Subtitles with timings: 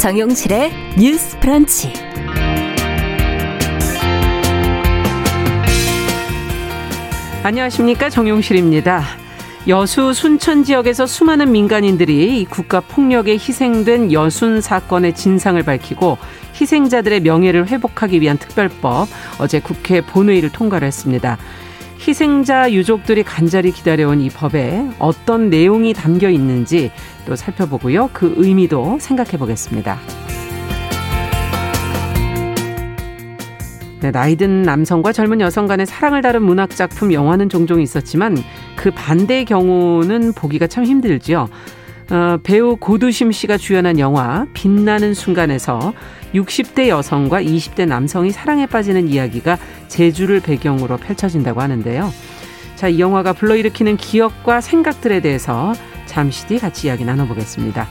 [0.00, 1.92] 정용실의 뉴스 프런치.
[7.42, 8.08] 안녕하십니까.
[8.08, 9.04] 정용실입니다.
[9.68, 16.16] 여수 순천 지역에서 수많은 민간인들이 국가 폭력에 희생된 여순 사건의 진상을 밝히고
[16.58, 19.06] 희생자들의 명예를 회복하기 위한 특별법
[19.38, 21.36] 어제 국회 본회의를 통과를 했습니다.
[22.10, 26.90] 희생자 유족들이 간절히 기다려온 이 법에 어떤 내용이 담겨 있는지
[27.24, 28.10] 또 살펴보고요.
[28.12, 29.96] 그 의미도 생각해 보겠습니다.
[34.00, 38.36] 네, 나이든 남성과 젊은 여성 간의 사랑을 다룬 문학 작품 영화는 종종 있었지만
[38.74, 41.48] 그 반대의 경우는 보기가 참 힘들지요.
[42.10, 45.92] 어, 배우 고두심 씨가 주연한 영화 빛나는 순간에서
[46.34, 52.12] 60대 여성과 20대 남성이 사랑에 빠지는 이야기가 제주를 배경으로 펼쳐진다고 하는데요.
[52.76, 55.74] 자, 이 영화가 불러일으키는 기억과 생각들에 대해서
[56.06, 57.88] 잠시 뒤 같이 이야기 나눠보겠습니다.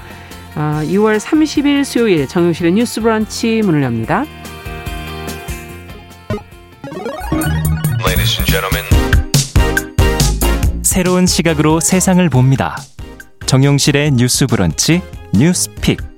[0.55, 4.25] 어, 2월 30일 수요일 정용실의 뉴스 브런치 문을 엽니다.
[10.81, 12.75] 새로운 시각으로 세상을 봅니다.
[13.45, 15.02] 정용실의 뉴스 브런치
[15.33, 16.08] 뉴스 픽.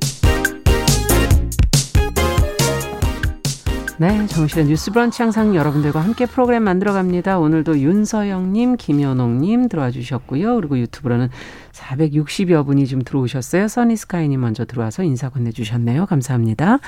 [4.02, 7.38] 네, 정실의 뉴스 브런치 항상 여러분들과 함께 프로그램 만들어 갑니다.
[7.38, 10.56] 오늘도 윤서영님, 김현옥님 들어와 주셨고요.
[10.56, 11.30] 그리고 유튜브로는
[11.72, 13.68] 460여 분이 좀 들어오셨어요.
[13.68, 16.08] 써니스카이님 먼저 들어와서 인사 건네주셨네요.
[16.08, 16.80] 감사합니다.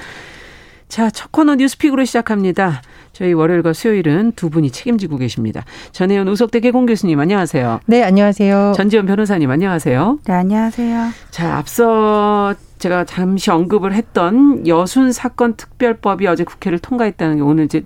[0.87, 2.81] 자, 첫 코너 뉴스픽으로 시작합니다.
[3.13, 5.63] 저희 월요일과 수요일은 두 분이 책임지고 계십니다.
[5.91, 7.81] 전혜연 우석대 개공 교수님 안녕하세요.
[7.85, 8.73] 네, 안녕하세요.
[8.75, 10.19] 전지현 변호사님 안녕하세요.
[10.25, 11.09] 네, 안녕하세요.
[11.31, 17.83] 자, 앞서 제가 잠시 언급을 했던 여순 사건 특별법이 어제 국회를 통과했다는 게 오늘 이제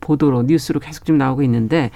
[0.00, 1.90] 보도로 뉴스로 계속 좀 나오고 있는데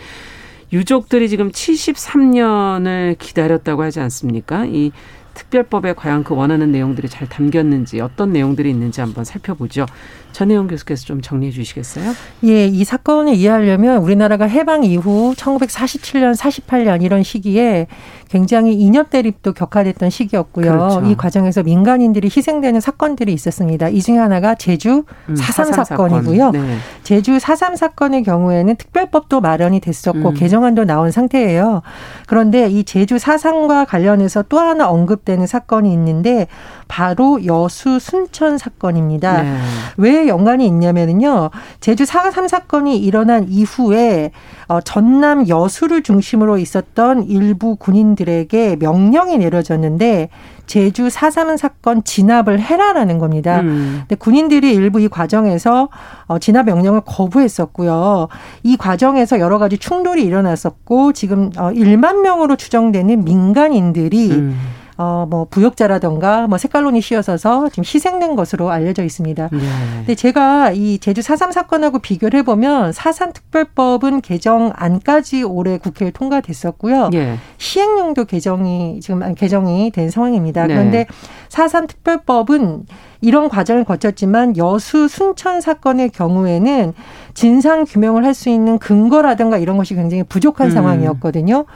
[0.72, 4.64] 유족들이 지금 73년을 기다렸다고 하지 않습니까?
[4.66, 4.90] 이
[5.34, 9.86] 특별법에 과연 그 원하는 내용들이 잘 담겼는지 어떤 내용들이 있는지 한번 살펴보죠.
[10.32, 12.12] 전혜영 교수께서 좀 정리해 주시겠어요?
[12.44, 17.86] 예, 이 사건을 이해하려면 우리나라가 해방 이후 1947년, 48년 이런 시기에
[18.32, 20.72] 굉장히 인연 대립도 격화됐던 시기였고요.
[20.72, 21.02] 그렇죠.
[21.04, 23.90] 이 과정에서 민간인들이 희생되는 사건들이 있었습니다.
[23.90, 26.50] 이 중에 하나가 제주 음, 4.3 사건이고요.
[26.52, 26.76] 네.
[27.02, 30.34] 제주 4.3 사건의 경우에는 특별법도 마련이 됐었고 음.
[30.34, 31.82] 개정안도 나온 상태예요.
[32.26, 36.46] 그런데 이 제주 4.3과 관련해서 또 하나 언급되는 사건이 있는데
[36.92, 39.42] 바로 여수 순천 사건입니다.
[39.42, 39.58] 네.
[39.96, 41.48] 왜 연관이 있냐면요.
[41.80, 44.30] 제주 4.3 사건이 일어난 이후에
[44.68, 50.28] 어, 전남 여수를 중심으로 있었던 일부 군인들에게 명령이 내려졌는데
[50.66, 53.60] 제주 4.3 사건 진압을 해라라는 겁니다.
[53.60, 54.00] 음.
[54.00, 55.88] 근데 군인들이 일부 이 과정에서
[56.26, 58.28] 어, 진압 명령을 거부했었고요.
[58.64, 64.58] 이 과정에서 여러 가지 충돌이 일어났었고 지금 어, 1만 명으로 추정되는 민간인들이 음.
[65.02, 69.48] 어, 뭐, 부역자라던가, 뭐, 색깔론이 씌어서서 지금 희생된 것으로 알려져 있습니다.
[69.50, 69.58] 네.
[69.96, 77.08] 근데 제가 이 제주 4.3 사건하고 비교를 해보면 사산 특별법은 개정 안까지 올해 국회에 통과됐었고요.
[77.08, 77.36] 네.
[77.58, 80.68] 시행령도 개정이, 지금 개정이 된 상황입니다.
[80.68, 80.74] 네.
[80.74, 81.06] 그런데
[81.48, 82.86] 4.3 특별법은
[83.22, 86.92] 이런 과정을 거쳤지만 여수 순천 사건의 경우에는
[87.34, 90.70] 진상 규명을 할 수 있는 근거라든가 이런 것이 굉장히 부족한 음.
[90.70, 91.66] 상황이었거든요.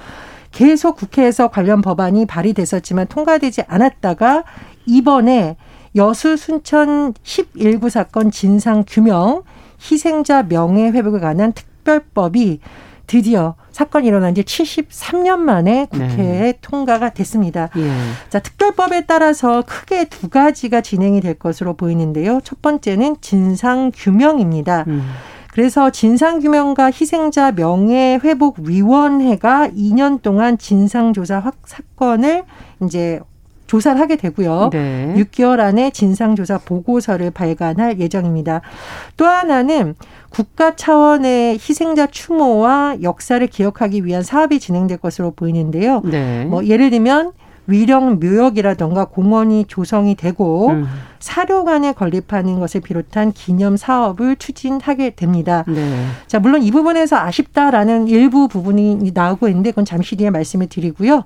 [0.56, 4.44] 계속 국회에서 관련 법안이 발의됐었지만 통과되지 않았다가
[4.87, 5.59] 이번에
[5.97, 9.43] 여수 순천 11구 사건 진상 규명
[9.78, 12.61] 희생자 명예 회복에 관한 특별법이
[13.06, 16.59] 드디어 사건이 일어난 지 73년 만에 국회에 네.
[16.62, 17.69] 통과가 됐습니다.
[17.77, 17.91] 예.
[18.31, 22.41] 자, 특별법에 따라서 크게 두 가지가 진행이 될 것으로 보이는데요.
[22.43, 24.84] 첫 번째는 진상 규명입니다.
[24.88, 25.03] 음.
[25.56, 32.44] 그래서 진상규명과 희생자 명예회복위원회가 2년 동안 진상조사 확 사건을
[32.83, 33.21] 이제
[33.67, 34.69] 조사를 하게 되고요.
[34.71, 35.15] 네.
[35.17, 38.61] 6개월 안에 진상조사 보고서를 발간할 예정입니다.
[39.17, 39.94] 또 하나는
[40.29, 46.03] 국가 차원의 희생자 추모와 역사를 기억하기 위한 사업이 진행될 것으로 보이는데요.
[46.05, 46.44] 네.
[46.44, 47.32] 뭐 예를 들면
[47.67, 50.87] 위령 묘역이라던가 공원이 조성이 되고 음.
[51.21, 55.65] 사료관에 건립하는 것을 비롯한 기념 사업을 추진하게 됩니다.
[55.67, 56.07] 네.
[56.27, 61.25] 자, 물론 이 부분에서 아쉽다라는 일부 부분이 나오고 있는데 그건 잠시 뒤에 말씀을 드리고요.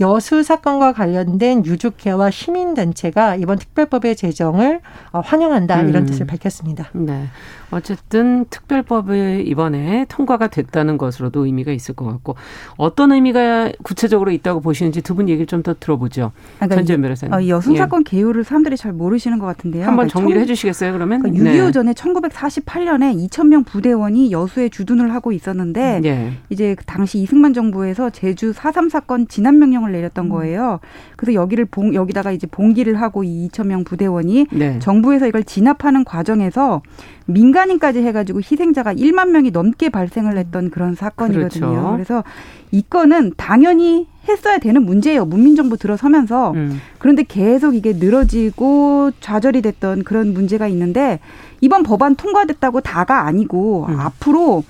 [0.00, 4.80] 여수 사건과 관련된 유족회와 시민단체가 이번 특별법의 제정을
[5.12, 6.06] 어, 환영한다 이런 음.
[6.06, 6.88] 뜻을 밝혔습니다.
[6.92, 7.26] 네.
[7.70, 12.36] 어쨌든 특별법이 이번에 통과가 됐다는 것으로도 의미가 있을 것 같고
[12.76, 16.32] 어떤 의미가 구체적으로 있다고 보시는지 두 분 얘기를 좀 더 들어보죠.
[16.56, 17.32] 그러니까 전지현 변호사님.
[17.32, 18.10] 어, 여순 사건 예.
[18.10, 19.84] 개요를 사람들이 잘 모르시는 하시는 것 같은데요.
[19.86, 21.22] 한번 그러니까 정리를 해 주시겠어요, 그러면?
[21.22, 21.72] 그러니까 6.25 네.
[21.72, 26.32] 전에 1948년에 2,000명 부대원이 여수에 주둔을 하고 있었는데 네.
[26.50, 30.30] 이제 당시 이승만 정부에서 제주 4.3 사건 진압 명령을 내렸던 음.
[30.30, 30.80] 거예요.
[31.16, 34.78] 그래서 여기를 봉, 여기다가 이제 봉기를 하고 이 2,000명 부대원이 네.
[34.78, 36.82] 정부에서 이걸 진압하는 과정에서
[37.26, 41.70] 민간인까지 해가지고 희생자가 1만 명이 넘게 발생을 했던 그런 사건이거든요.
[41.70, 41.92] 그렇죠.
[41.92, 42.24] 그래서
[42.72, 45.24] 이 건은 당연히 했어야 되는 문제예요.
[45.26, 46.52] 문민정부 들어서면서.
[46.52, 46.80] 음.
[46.98, 51.20] 그런데 계속 이게 늘어지고 좌절이 됐던 그런 문제가 있는데
[51.60, 54.00] 이번 법안 통과됐다고 다가 아니고 음.
[54.00, 54.64] 앞으로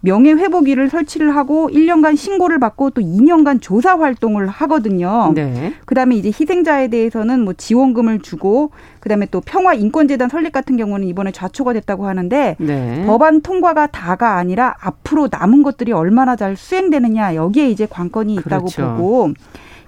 [0.00, 5.32] 명예회복위를 설치를 하고 1년간 신고를 받고 또 2년간 조사 활동을 하거든요.
[5.34, 5.74] 네.
[5.84, 8.70] 그다음에 이제 희생자에 대해서는 뭐 지원금을 주고
[9.00, 13.04] 그다음에 또 평화 인권재단 설립 같은 경우는 이번에 좌초가 됐다고 하는데 네.
[13.06, 18.96] 법안 통과가 다가 아니라 앞으로 남은 것들이 얼마나 잘 수행되느냐 여기에 이제 관건이 있다고 그렇죠.
[18.96, 19.32] 보고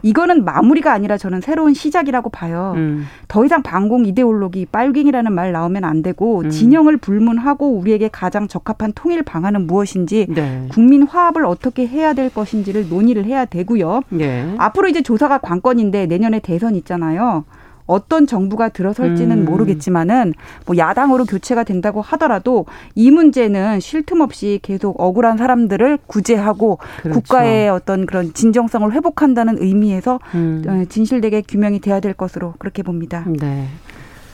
[0.02, 2.74] 이거는 마무리가 아니라 저는 새로운 시작이라고 봐요.
[2.76, 3.06] 음.
[3.26, 6.50] 더 이상 반공 이데올로기 빨갱이라는 말 나오면 안 되고 음.
[6.50, 10.66] 진영을 불문하고 우리에게 가장 적합한 통일 방안은 무엇인지 네.
[10.70, 14.02] 국민 화합을 어떻게 해야 될 것인지를 논의를 해야 되고요.
[14.10, 14.54] 네.
[14.58, 17.44] 앞으로 이제 조사가 관건인데 내년에 대선 있잖아요.
[17.88, 19.44] 어떤 정부가 들어설지는 음.
[19.46, 20.35] 모르겠지만은
[20.67, 27.20] 뭐 야당으로 교체가 된다고 하더라도 이 문제는 쉴 틈 없이 계속 억울한 사람들을 구제하고 그렇죠.
[27.20, 30.64] 국가의 어떤 그런 진정성을 회복한다는 의미에서 음.
[30.67, 33.25] 어, 진실되게 규명이 돼야 될 것으로 그렇게 봅니다.
[33.26, 33.67] 네.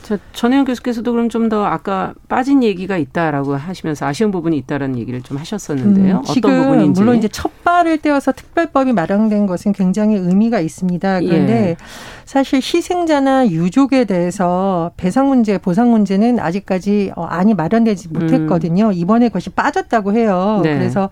[0.05, 5.21] 자, 전혜영 교수께서도 그럼 좀 더 아까 빠진 얘기가 있다라고 하시면서 아쉬운 부분이 있다라는 얘기를
[5.21, 6.17] 좀 하셨었는데요.
[6.17, 6.99] 음, 어떤 부분인지.
[7.01, 11.19] 물론 이제 첫 발을 떼어서 특별법이 마련된 것은 굉장히 의미가 있습니다.
[11.21, 11.77] 그런데 예.
[12.25, 18.87] 사실 희생자나 유족에 대해서 배상 문제, 보상 문제는 아직까지 어, 안이 마련되지 못했거든요.
[18.87, 18.93] 음.
[18.93, 20.61] 이번에 그것이 빠졌다고 해요.
[20.63, 20.73] 네.
[20.77, 21.09] 그래서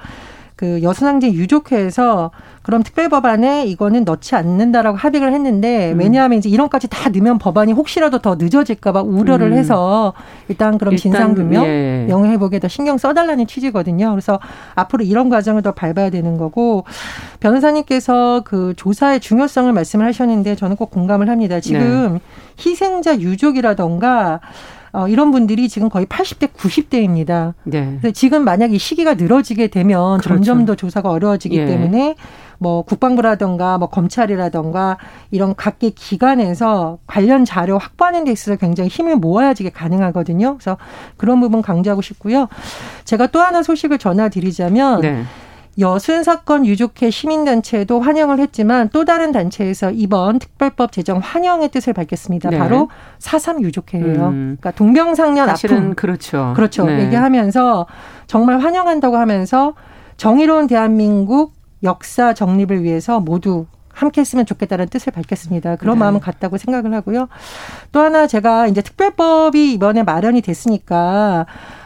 [0.55, 5.99] 그 여순항제 유족회에서 그럼 특별법안에 이거는 넣지 않는다라고 합의를 했는데 음.
[5.99, 9.57] 왜냐하면 이제 이런까지 다 넣으면 법안이 혹시라도 더 늦어질까봐 우려를 음.
[9.57, 10.13] 해서
[10.47, 12.05] 일단 그럼 진상 규명 예.
[12.07, 14.11] 명예 회복에 더 신경 써달라는 취지거든요.
[14.11, 14.39] 그래서
[14.75, 16.85] 앞으로 이런 과정을 더 밟아야 되는 거고
[17.39, 21.59] 변호사님께서 그 조사의 중요성을 말씀을 하셨는데 저는 꼭 공감을 합니다.
[21.59, 22.19] 지금 네.
[22.65, 24.39] 희생자 유족이라던가
[24.93, 27.55] 어, 이런 분들이 지금 거의 80대, 90대입니다.
[27.63, 27.99] 네.
[28.13, 30.29] 지금 만약 이 시기가 늘어지게 되면 그렇죠.
[30.29, 31.65] 점점 더 조사가 어려워지기 예.
[31.65, 32.15] 때문에
[32.59, 34.97] 뭐 국방부라던가 뭐 검찰이라던가
[35.31, 40.57] 이런 각계 기관에서 관련 자료 확보하는 데 있어서 굉장히 힘을 모아야지 가능하거든요.
[40.57, 40.77] 그래서
[41.17, 42.47] 그런 부분 강조하고 싶고요.
[43.03, 45.23] 제가 또 하나 소식을 전해드리자면 네.
[45.79, 52.49] 여순 사건 유족회 시민단체도 환영을 했지만 또 다른 단체에서 이번 특별법 제정 환영의 뜻을 밝혔습니다.
[52.49, 52.59] 네.
[52.59, 54.27] 바로 사삼 유족회예요.
[54.27, 54.57] 음.
[54.59, 56.53] 그러니까 동병상련 아픔 그렇죠.
[56.55, 56.85] 그렇죠.
[56.85, 57.05] 네.
[57.05, 57.87] 얘기하면서
[58.27, 59.73] 정말 환영한다고 하면서
[60.17, 61.53] 정의로운 대한민국
[61.83, 65.75] 역사 정립을 위해서 모두 함께 했으면 좋겠다는 뜻을 밝혔습니다.
[65.75, 65.99] 그런 네.
[65.99, 67.27] 마음은 같다고 생각을 하고요.
[67.91, 71.45] 또 하나 제가 이제 특별법이 이번에 마련이 됐으니까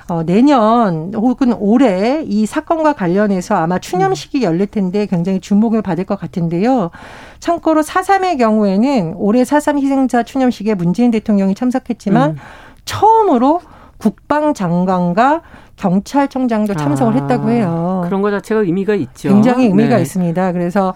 [0.09, 6.17] 어, 내년 혹은 올해 이 사건과 관련해서 아마 추념식이 열릴 텐데 굉장히 주목을 받을 것
[6.19, 6.91] 같은데요.
[7.39, 12.37] 참고로 사삼의 경우에는 올해 사삼 희생자 추념식에 문재인 대통령이 참석했지만 음.
[12.85, 13.61] 처음으로
[13.97, 15.41] 국방장관과
[15.77, 18.01] 경찰청장도 참석을 아, 했다고 해요.
[18.05, 19.29] 그런 것 자체가 의미가 있죠.
[19.29, 20.01] 굉장히 의미가 네.
[20.01, 20.51] 있습니다.
[20.51, 20.93] 그래서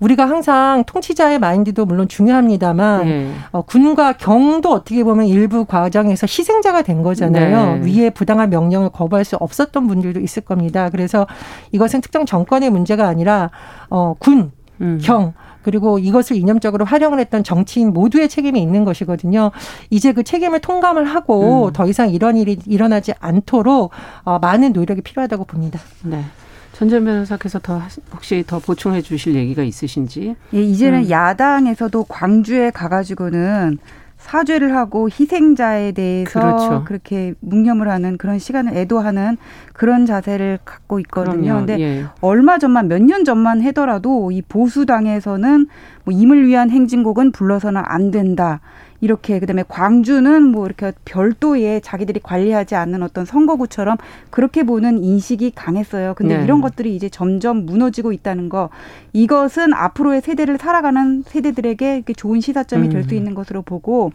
[0.00, 3.32] 우리가 항상 통치자의 마인드도 물론 중요합니다만 네.
[3.52, 7.78] 어, 군과 경도 어떻게 보면 일부 과정에서 희생자가 된 거잖아요.
[7.78, 8.00] 네.
[8.00, 10.88] 위에 부당한 명령을 거부할 수 없었던 분들도 있을 겁니다.
[10.90, 11.26] 그래서
[11.72, 13.50] 이것은 특정 정권의 문제가 아니라
[13.90, 14.98] 어, 군, 음.
[15.02, 19.50] 경 그리고 이것을 이념적으로 활용을 했던 정치인 모두의 책임이 있는 것이거든요.
[19.90, 21.72] 이제 그 책임을 통감을 하고 음.
[21.72, 23.90] 더 이상 이런 일이 일어나지 않도록
[24.24, 25.80] 어, 많은 노력이 필요하다고 봅니다.
[26.02, 26.24] 네.
[26.72, 27.80] 전전 변호사께서 더
[28.12, 30.34] 혹시 더 보충해 주실 얘기가 있으신지?
[30.54, 31.10] 예, 이제는 음.
[31.10, 33.78] 야당에서도 광주에 가가지고는
[34.22, 36.84] 사죄를 하고 희생자에 대해서 그렇죠.
[36.84, 39.36] 그렇게 묵념을 하는 그런 시간을 애도하는
[39.72, 41.56] 그런 자세를 갖고 있거든요.
[41.56, 42.04] 근데 예.
[42.20, 45.66] 얼마 전만 몇 년 전만 해더라도 이 보수당에서는
[46.04, 48.60] 뭐 임을 위한 행진곡은 불러서는 안 된다.
[49.02, 53.96] 이렇게 그다음에 광주는 뭐 이렇게 별도의 자기들이 관리하지 않는 어떤 선거구처럼
[54.30, 56.14] 그렇게 보는 인식이 강했어요.
[56.14, 56.44] 근데 네.
[56.44, 58.70] 이런 것들이 이제 점점 무너지고 있다는 거
[59.12, 63.18] 이것은 앞으로의 세대를 살아가는 세대들에게 좋은 시사점이 될수 음.
[63.18, 64.12] 있는 것으로 보고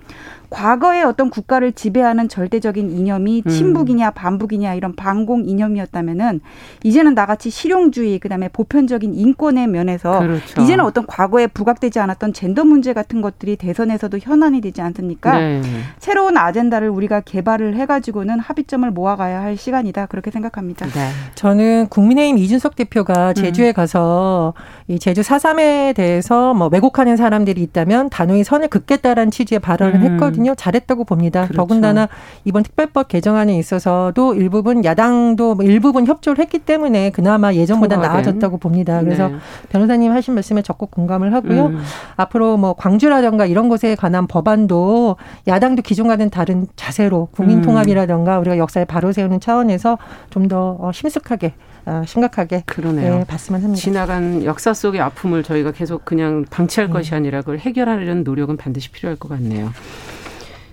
[0.50, 3.50] 과거의 어떤 국가를 지배하는 절대적인 이념이 음.
[3.50, 6.40] 친북이냐 반북이냐 이런 반공 이념이었다면은
[6.86, 10.62] 이제는 나같이 실용주의 그다음에 보편적인 인권의 면에서 그렇죠.
[10.62, 15.38] 이제는 어떤 과거에 부각되지 않았던 젠더 문제 같은 것들이 대선에서도 현안이 되지 있지 않습니까?
[15.38, 15.62] 네.
[15.98, 20.86] 새로운 아젠다를 우리가 개발을 해가지고는 합의점을 모아가야 할 시간이다 그렇게 생각합니다.
[20.86, 21.10] 네.
[21.36, 23.74] 저는 국민의힘 이준석 대표가 제주에 음.
[23.74, 24.54] 가서
[24.88, 30.02] 이 제주 4.3에 대해서 뭐 왜곡하는 사람들이 있다면 단호히 선을 긋겠다라는 취지의 발언을 음.
[30.14, 30.54] 했거든요.
[30.56, 31.46] 잘했다고 봅니다.
[31.46, 31.58] 그렇죠.
[31.58, 32.08] 더군다나
[32.46, 39.02] 이번 특별법 개정안에 있어서도 일부분 야당도 뭐 일부분 협조를 했기 때문에 그나마 예전보다 나아졌다고 봅니다.
[39.02, 39.36] 그래서 네.
[39.70, 41.68] 변호사님 하신 말씀에 적극 공감을 하고요.
[41.68, 41.82] 음.
[42.16, 45.16] 앞으로 뭐 광주라든가 이런 곳에 관한 법안 도
[45.48, 49.98] 야당도 기존과는 다른 자세로 국민 통합이라든가 우리가 역사에 바로 세우는 차원에서
[50.30, 51.54] 좀더 어, 심숙하게
[51.86, 53.20] 어, 심각하게 그러네요.
[53.20, 53.82] 네, 봤으면 합니다.
[53.82, 56.94] 지나간 역사 속의 아픔을 저희가 계속 그냥 방치할 음.
[56.94, 59.72] 것이 아니라 그걸 해결하려는 노력은 반드시 필요할 것 같네요.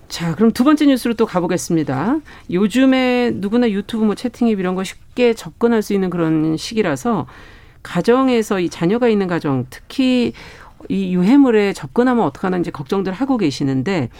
[0.08, 2.18] 자, 그럼 두 번째 뉴스로 또 가보겠습니다.
[2.50, 7.26] 요즘에 누구나 유튜브 뭐 채팅 앱 이런 거 쉽게 접근할 수 있는 그런 시기라서
[7.82, 10.32] 가정에서 이 자녀가 있는 가정, 특히
[10.88, 14.10] 이 유해물에 접근하면 어떡하는지 걱정들 하고 계시는데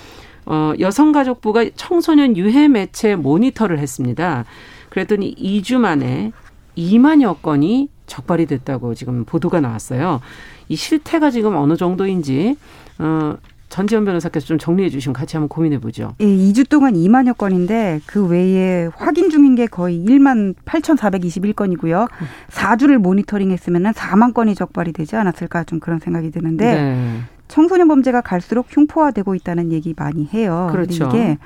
[0.47, 4.45] 어, 여성가족부가 청소년 유해 매체 모니터를 했습니다.
[4.91, 6.33] 그랬더니 2주 만에
[6.77, 10.21] 2만여 건이 적발이 됐다고 지금 보도가 나왔어요.
[10.69, 12.57] 이 실태가 지금 어느 정도인지
[12.99, 13.37] 어
[13.75, 16.15] 전지현 변호사께서 좀 정리해 주시면 같이 한번 고민해 보죠.
[16.21, 22.09] 예, 2주 동안 2만여 건인데 그 외에 확인 중인 게 거의 1만 8,421건이고요.
[22.53, 27.19] 4주를 모니터링 했으면 4만 건이 적발이 되지 않았을까 좀 그런 생각이 드는데 네.
[27.49, 30.69] 청소년 범죄가 갈수록 흉포화되고 있다는 얘기 많이 해요.
[30.71, 31.09] 그렇죠.
[31.09, 31.39] 이게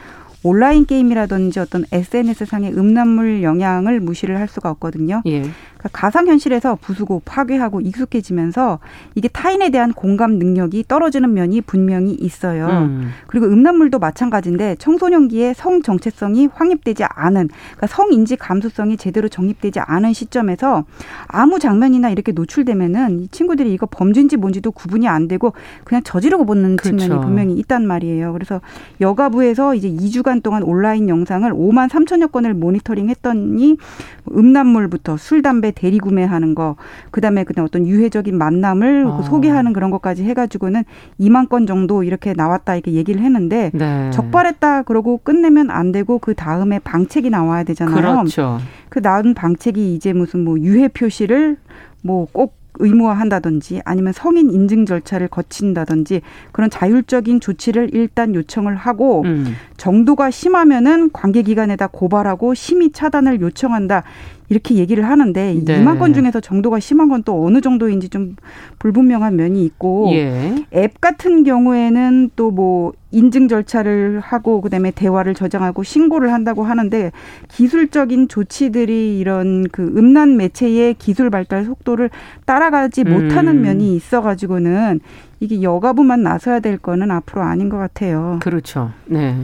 [0.43, 5.23] 온라인 게임이라든지 어떤 SNS 상의 음란물 영향을 무시를 할 수가 없거든요.
[5.27, 5.43] 예.
[5.79, 8.81] 그러니까 가상 현실에서 부수고 파괴하고 익숙해지면서
[9.15, 12.67] 이게 타인에 대한 공감 능력이 떨어지는 면이 분명히 있어요.
[12.67, 13.11] 음.
[13.27, 20.13] 그리고 음란물도 마찬가지인데 청소년기에 성 정체성이 확립되지 않은 그러니까 성 인지 감수성이 제대로 정립되지 않은
[20.13, 20.85] 시점에서
[21.27, 25.53] 아무 장면이나 이렇게 노출되면은 이 친구들이 이거 범죄인지 뭔지도 구분이 안 되고
[25.85, 26.99] 그냥 저지르고 보는 그렇죠.
[26.99, 28.33] 측면이 분명히 있단 말이에요.
[28.33, 28.61] 그래서
[29.01, 33.77] 여가부에서 이제 2주간 동안 온라인 영상을 5만 3천여 건을 모니터링 했더니
[34.31, 36.77] 음란물부터 술, 담배 대리 구매하는 거,
[37.11, 39.23] 그 다음에 그냥 어떤 유해적인 만남을 아.
[39.23, 40.85] 소개하는 그런 것까지 해가지고는
[41.19, 44.11] 2만 건 정도 이렇게 나왔다 이렇게 얘기를 했는데 네.
[44.11, 47.97] 적발했다 그러고 끝내면 안 되고 그 다음에 방책이 나와야 되잖아요.
[47.97, 48.59] 그렇죠.
[48.89, 51.57] 그 나온 방책이 이제 무슨 뭐 유해 표시를
[52.03, 59.55] 뭐꼭 의무화한다든지 아니면 성인 인증 절차를 거친다든지 그런 자율적인 조치를 일단 요청을 하고 음.
[59.77, 64.05] 정도가 심하면은 관계기관에다 고발하고 심의 차단을 요청한다.
[64.49, 65.85] 이렇게 얘기를 하는데 네.
[65.85, 68.37] 2만 건 중에서 정도가 심한 건 또 어느 정도인지 좀
[68.79, 70.65] 불분명한 면이 있고 예.
[70.73, 77.13] 앱 같은 경우에는 또 뭐 인증 절차를 하고 그다음에 대화를 저장하고 신고를 한다고 하는데
[77.49, 82.11] 기술적인 조치들이 이런 그 음란 매체의 기술 발달 속도를
[82.45, 83.13] 따라가지 음.
[83.13, 85.01] 못하는 면이 있어 가지고는
[85.41, 88.39] 이게 여가부만 나서야 될 거는 앞으로 아닌 것 같아요.
[88.43, 88.91] 그렇죠.
[89.07, 89.37] 네.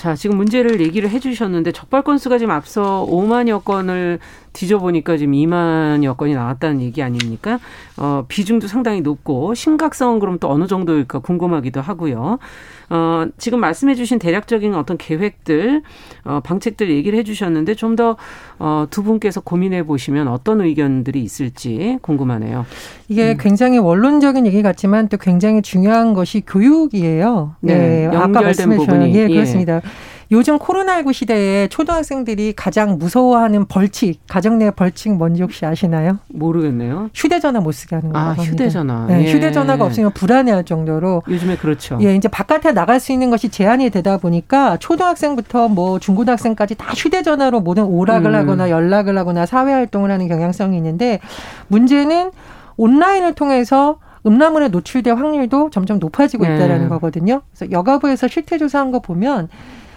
[0.00, 4.18] 자, 지금 문제를 얘기를 해 주셨는데 적발 건수가 지금 앞서 5만여 건을
[4.52, 7.58] 뒤져보니까 지금 2만여 건이 나왔다는 얘기 아닙니까?
[7.96, 12.38] 어, 비중도 상당히 높고 심각성은 그럼 또 어느 정도일까 궁금하기도 하고요.
[12.90, 15.82] 어, 지금 말씀해 주신 대략적인 어떤 계획들,
[16.24, 18.16] 어, 방책들 얘기를 해 주셨는데 좀 더,
[18.58, 22.66] 어, 두 분께서 고민해 보시면 어떤 의견들이 있을지 궁금하네요.
[23.08, 23.36] 이게 음.
[23.38, 27.54] 굉장히 원론적인 얘기 같지만 또 굉장히 중요한 것이 교육이에요.
[27.60, 27.78] 네.
[27.78, 28.04] 네.
[28.06, 29.14] 연결된 부분이.
[29.14, 29.76] 예, 그렇습니다.
[29.76, 29.80] 예.
[30.32, 36.18] 요즘 코로나19 시대에 초등학생들이 가장 무서워하는 벌칙, 가정 내 벌칙 뭔지 혹시 아시나요?
[36.28, 37.10] 모르겠네요.
[37.12, 38.28] 휴대전화 못 쓰게 하는 거예요.
[38.28, 39.06] 아, 휴대전화.
[39.08, 39.32] 네, 예.
[39.32, 41.24] 휴대전화가 없으면 불안해할 정도로.
[41.28, 41.98] 요즘에 그렇죠.
[42.02, 47.60] 예, 이제 바깥에 나갈 수 있는 것이 제한이 되다 보니까 초등학생부터 뭐 중고등학생까지 다 휴대전화로
[47.60, 48.34] 모든 오락을 음.
[48.36, 51.18] 하거나 연락을 하거나 사회 활동을 하는 경향성이 있는데
[51.66, 52.30] 문제는
[52.76, 56.54] 온라인을 통해서 음란물에 노출될 확률도 점점 높아지고 네.
[56.54, 56.88] 있다라는 네.
[56.88, 57.42] 거거든요.
[57.52, 59.48] 그래서 여가부에서 실태 조사한 거 보면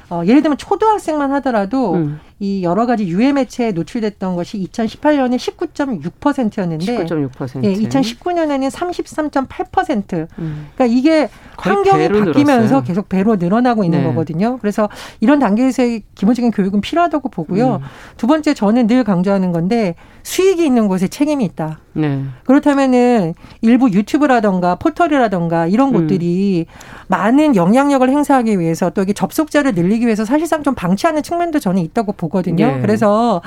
[0.10, 2.20] 어, 예를 들면 초등학생만 하더라도 음.
[2.44, 7.64] 이 여러 가지 유해 매체에 노출됐던 것이 2018년에 19.6%였는데 19.6%.
[7.64, 10.28] 예, 2019년에는 33.8%.
[10.40, 10.68] 음.
[10.76, 12.84] 그러니까 이게 환경이 바뀌면서 늘었어요.
[12.84, 14.08] 계속 배로 늘어나고 있는 네.
[14.08, 14.58] 거거든요.
[14.58, 14.90] 그래서
[15.22, 17.76] 이런 단계에서의 기본적인 교육은 필요하다고 보고요.
[17.76, 17.82] 음.
[18.18, 21.80] 두 번째 저는 늘 강조하는 건데 수익이 있는 곳에 책임이 있다.
[21.94, 22.24] 네.
[22.46, 25.94] 그렇다면은 일부 유튜브라던가 포털이라던가 이런 음.
[25.94, 26.66] 곳들이
[27.08, 32.14] 많은 영향력을 행사하기 위해서 또 이게 접속자를 늘리기 위해서 사실상 좀 방치하는 측면도 저는 있다고
[32.14, 32.66] 보 거든요.
[32.66, 32.82] 네.
[32.82, 33.42] 그래서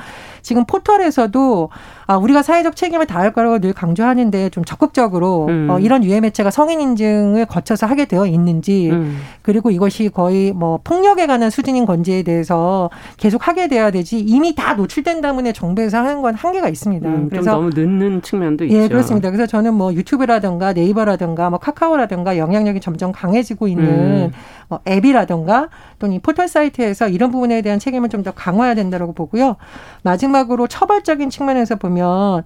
[0.47, 1.71] 지금 포털에서도
[2.07, 5.67] 아, 우리가 사회적 책임을 다할 거라고 늘 강조하는데 좀 적극적으로 음.
[5.69, 9.19] 어, 이런 유해 매체가 성인 인증을 거쳐서 하게 되어 있는지 음.
[9.43, 14.75] 그리고 이것이 거의 뭐 폭력에 관한 수준인 건지에 대해서 계속 하게 돼야 되지 이미 다
[14.75, 17.09] 노출된 다음에 정부에서 하는 건 한계가 있습니다.
[17.09, 18.83] 음, 그래서 너무 늦는 측면도 예, 있죠.
[18.85, 19.33] 예, 그렇습니다.
[19.33, 24.33] 그래서 저는 뭐 유튜브라든가 네이버라든가 뭐 카카오라든가 영향력이 점점 강해지고 있는 음.
[24.69, 25.69] 어, 앱이라던가
[25.99, 29.57] 또는 포털 사이트에서 이런 부분에 대한 책임을 좀 더 강화해야 된다고 보고요.
[30.03, 32.43] 마지막으로 처벌적인 측면에서 보면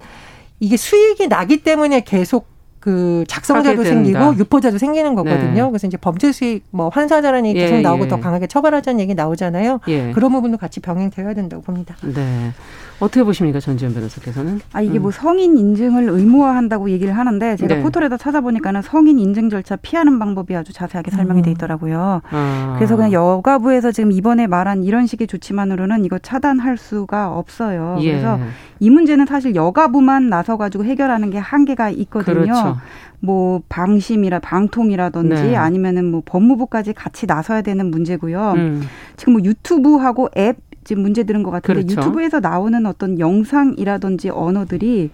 [0.59, 2.47] 이게 수익이 나기 때문에 계속
[2.81, 5.65] 그 작성자도 생기고 유포자도 생기는 거거든요.
[5.65, 5.69] 네.
[5.69, 8.07] 그래서 이제 범죄 수익 뭐 환사자라는 얘기 계속 예, 나오고 예.
[8.07, 9.79] 더 강하게 처벌하자는 얘기 나오잖아요.
[9.87, 10.11] 예.
[10.13, 11.95] 그런 부분도 같이 병행되어야 된다고 봅니다.
[12.01, 12.51] 네.
[12.99, 14.61] 어떻게 보십니까 전지현 변호사께서는?
[14.73, 15.03] 아 이게 음.
[15.03, 17.81] 뭐 성인 인증을 의무화한다고 얘기를 하는데 제가 네.
[17.81, 21.53] 포털에다 찾아보니까는 성인 인증 절차 피하는 방법이 아주 자세하게 설명이 돼 음.
[21.53, 22.21] 있더라고요.
[22.29, 22.75] 아.
[22.77, 27.97] 그래서 그냥 여가부에서 지금 이번에 말한 이런 식의 조치만으로는 이거 차단할 수가 없어요.
[28.01, 28.11] 예.
[28.11, 28.39] 그래서
[28.79, 32.33] 이 문제는 사실 여가부만 나서 가지고 해결하는 게 한계가 있거든요.
[32.41, 32.70] 그렇죠.
[33.19, 35.55] 뭐 방심이라 방통이라든지 네.
[35.55, 38.53] 아니면은 뭐 법무부까지 같이 나서야 되는 문제고요.
[38.57, 38.81] 음.
[39.15, 42.01] 지금 뭐 유튜브하고 앱 지금 문제 들은 것 같은데 그렇죠.
[42.01, 45.11] 유튜브에서 나오는 어떤 영상이라든지 언어들이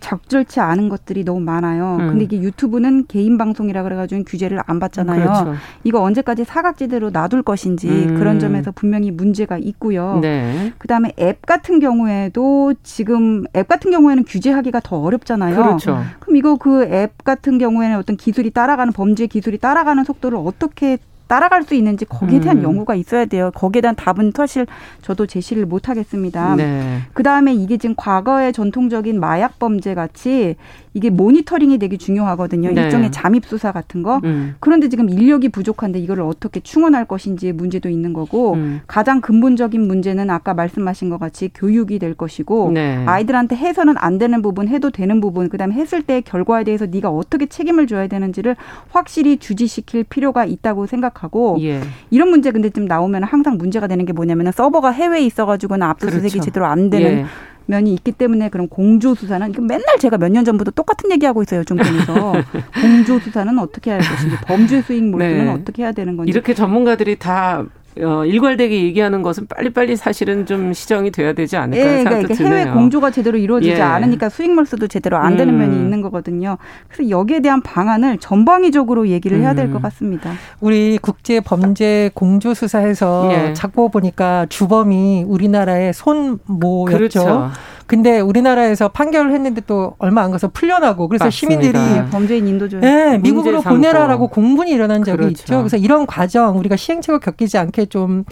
[0.00, 1.96] 적절치 않은 것들이 너무 많아요.
[2.00, 2.08] 음.
[2.08, 5.22] 근데 이게 유튜브는 개인 방송이라 그래가지고 규제를 안 받잖아요.
[5.22, 5.54] 그렇죠.
[5.84, 8.18] 이거 언제까지 사각지대로 놔둘 것인지 음.
[8.18, 10.18] 그런 점에서 분명히 문제가 있고요.
[10.20, 10.72] 네.
[10.78, 15.56] 그다음에 앱 같은 경우에도 지금 앱 같은 경우에는 규제하기가 더 어렵잖아요.
[15.56, 16.02] 그렇죠.
[16.20, 21.62] 그럼 이거 그 앱 같은 경우에는 어떤 기술이 따라가는 범죄 기술이 따라가는 속도를 어떻게 따라갈
[21.62, 22.62] 수 있는지 거기에 대한 음.
[22.64, 23.50] 연구가 있어야 돼요.
[23.54, 24.66] 거기에 대한 답은 사실
[25.02, 26.56] 저도 제시를 못 하겠습니다.
[26.56, 27.00] 네.
[27.12, 30.56] 그 다음에 이게 지금 과거의 전통적인 마약 범죄 같이
[30.94, 32.72] 이게 모니터링이 되게 중요하거든요.
[32.72, 32.82] 네.
[32.82, 34.20] 일종의 잠입 수사 같은 거.
[34.24, 34.56] 음.
[34.58, 38.80] 그런데 지금 인력이 부족한데 이거를 어떻게 충원할 것인지 문제도 있는 거고 음.
[38.86, 43.04] 가장 근본적인 문제는 아까 말씀하신 것 같이 교육이 될 것이고 네.
[43.06, 47.46] 아이들한테 해서는 안 되는 부분, 해도 되는 부분, 그다음에 했을 때 결과에 대해서 네가 어떻게
[47.46, 48.56] 책임을 져야 되는지를
[48.90, 51.80] 확실히 주지시킬 필요가 있다고 생각 하고 예.
[52.10, 56.44] 이런 문제 근데 좀 나오면 항상 문제가 되는 게 뭐냐면은 서버가 해외에 있어가지고는 압수수색이 그렇죠.
[56.44, 57.26] 제대로 안 되는 예.
[57.66, 62.32] 면이 있기 때문에 그런 공조 수사는 맨날 제가 몇 년 전부터 똑같은 얘기하고 있어요 정권에서
[62.80, 65.50] 공조 수사는 어떻게 해야 할 것인지 범죄 수익 몰수는 네.
[65.50, 67.64] 어떻게 해야 되는 건지 이렇게 전문가들이 다
[68.00, 72.54] 어, 일괄되게 얘기하는 것은 빨리빨리 사실은 좀 시정이 돼야 되지 않을까 네, 생각도 그러니까 드네요.
[72.54, 73.80] 해외 공조가 제대로 이루어지지 예.
[73.80, 75.58] 않으니까 수익 몰수도 제대로 안 되는 음.
[75.58, 76.58] 면이 있는 거거든요.
[76.88, 79.82] 그래서 여기에 대한 방안을 전방위적으로 얘기를 해야 될것 음.
[79.82, 80.32] 같습니다.
[80.60, 83.52] 우리 국제 범죄 공조 수사에서 예.
[83.52, 86.96] 자꾸 보니까 주범이 우리나라의 손모였죠.
[86.96, 87.50] 그렇죠.
[87.88, 91.62] 근데 우리나라에서 판결을 했는데 또 얼마 안 가서 풀려나고 그래서 맞습니다.
[91.62, 92.80] 시민들이 네, 범죄인 인도죠.
[92.80, 95.30] 네, 미국으로 보내라라고 공분이 일어난 적이 그렇죠.
[95.42, 95.56] 있죠.
[95.58, 98.24] 그래서 이런 과정 우리가 시행착오 겪이지 않게 좀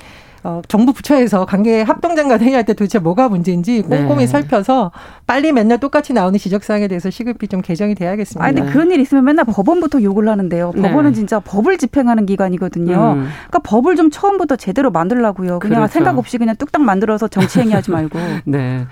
[0.45, 4.27] 어, 정부 부처에서 관계 합동장관 회의 할 때 도대체 뭐가 문제인지 꼼꼼히 네.
[4.29, 4.93] 살펴서
[5.27, 8.45] 빨리 맨날 똑같이 나오는 지적사항에 대해서 시급히 좀 개정이 돼야겠습니다.
[8.47, 10.73] 아니, 근데 그런 일 있으면 맨날 법원부터 욕을 하는데요.
[10.77, 10.83] 네.
[10.83, 12.95] 법원은 진짜 법을 집행하는 기관이거든요.
[13.17, 13.29] 음.
[13.49, 15.59] 그러니까 법을 좀 처음부터 제대로 만들라고요.
[15.61, 15.93] 그냥 그렇죠.
[15.95, 18.19] 생각 없이 그냥 뚝딱 만들어서 정치행위하지 말고.
[18.45, 18.87] 네.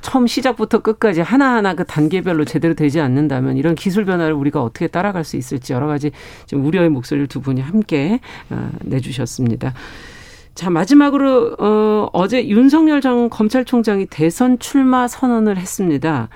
[0.00, 5.24] 처음 시작부터 끝까지 하나하나 그 단계별로 제대로 되지 않는다면 이런 기술 변화를 우리가 어떻게 따라갈
[5.24, 6.10] 수 있을지 여러 가지
[6.46, 9.74] 좀 우려의 목소리를 두 분이 함께 어, 내주셨습니다.
[10.54, 16.28] 자, 마지막으로, 어, 어제 윤석열 전 검찰총장이 대선 출마 선언을 했습니다.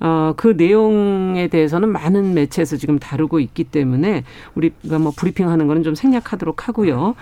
[0.00, 4.24] 어, 그 내용에 대해서는 많은 매체에서 지금 다루고 있기 때문에
[4.56, 7.14] 우리가 뭐 브리핑 하는 거는 좀 생략하도록 하고요.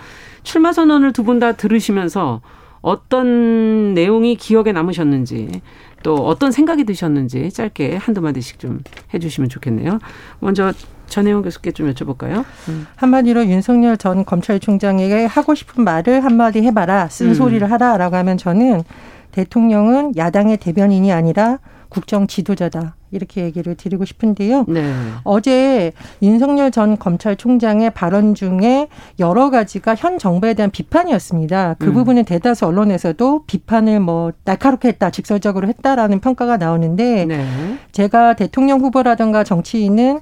[0.43, 2.41] 출마 선언을 두 분 다 들으시면서
[2.81, 5.61] 어떤 내용이 기억에 남으셨는지
[6.03, 8.79] 또 어떤 생각이 드셨는지 짧게 한두 마디씩 좀
[9.13, 9.99] 해주시면 좋겠네요.
[10.39, 10.73] 먼저
[11.07, 12.43] 전혜영 교수께 좀 여쭤볼까요?
[12.69, 12.87] 음.
[12.95, 17.71] 한마디로 윤석열 전 검찰총장에게 하고 싶은 말을 한마디 해봐라, 쓴소리를 음.
[17.71, 18.83] 하라라고 하면 저는
[19.31, 21.59] 대통령은 야당의 대변인이 아니라
[21.91, 22.95] 국정 지도자다.
[23.11, 24.63] 이렇게 얘기를 드리고 싶은데요.
[24.69, 24.93] 네.
[25.25, 28.87] 어제 윤석열 전 검찰총장의 발언 중에
[29.19, 31.75] 여러 가지가 현 정부에 대한 비판이었습니다.
[31.77, 31.93] 그 음.
[31.93, 37.45] 부분은 대다수 언론에서도 비판을 뭐 날카롭게 했다, 직설적으로 했다라는 평가가 나오는데 네.
[37.91, 40.21] 제가 대통령 후보라든가 정치인은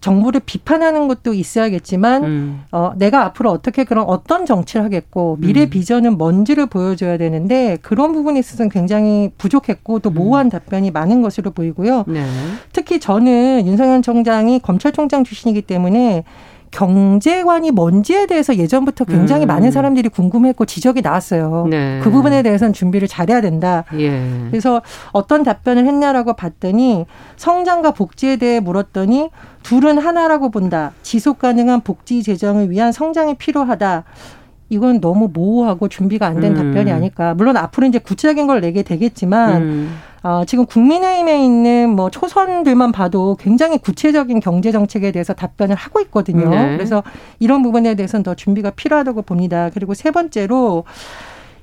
[0.00, 2.62] 정부를 비판하는 것도 있어야겠지만 음.
[2.70, 5.70] 어, 내가 앞으로 어떻게 그런 어떤 정치를 하겠고 미래 음.
[5.70, 10.14] 비전은 뭔지를 보여줘야 되는데 그런 부분에 있어서는 굉장히 부족했고 또 음.
[10.14, 10.50] 모호한 음.
[10.50, 12.04] 답변이 많은 것으로 보이고요.
[12.06, 12.24] 네.
[12.72, 16.24] 특히 저는 윤석열 총장이 검찰총장 출신이기 때문에
[16.70, 19.48] 경제관이 뭔지에 대해서 예전부터 굉장히 음.
[19.48, 21.66] 많은 사람들이 궁금했고 지적이 나왔어요.
[21.70, 22.00] 네.
[22.02, 23.84] 그 부분에 대해서는 준비를 잘해야 된다.
[23.98, 24.20] 예.
[24.50, 29.30] 그래서 어떤 답변을 했냐라고 봤더니 성장과 복지에 대해 물었더니
[29.62, 30.92] 둘은 하나라고 본다.
[31.02, 34.04] 지속 가능한 복지 재정을 위한 성장이 필요하다.
[34.68, 36.56] 이건 너무 모호하고 준비가 안된 음.
[36.56, 37.34] 답변이 아닐까.
[37.34, 39.96] 물론 앞으로 이제 구체적인 걸 내게 되겠지만 음.
[40.26, 46.50] 어, 지금 국민의힘에 있는 뭐 초선들만 봐도 굉장히 구체적인 경제 정책에 대해서 답변을 하고 있거든요.
[46.50, 46.76] 네.
[46.76, 47.04] 그래서
[47.38, 49.70] 이런 부분에 대해서는 더 준비가 필요하다고 봅니다.
[49.72, 50.82] 그리고 세 번째로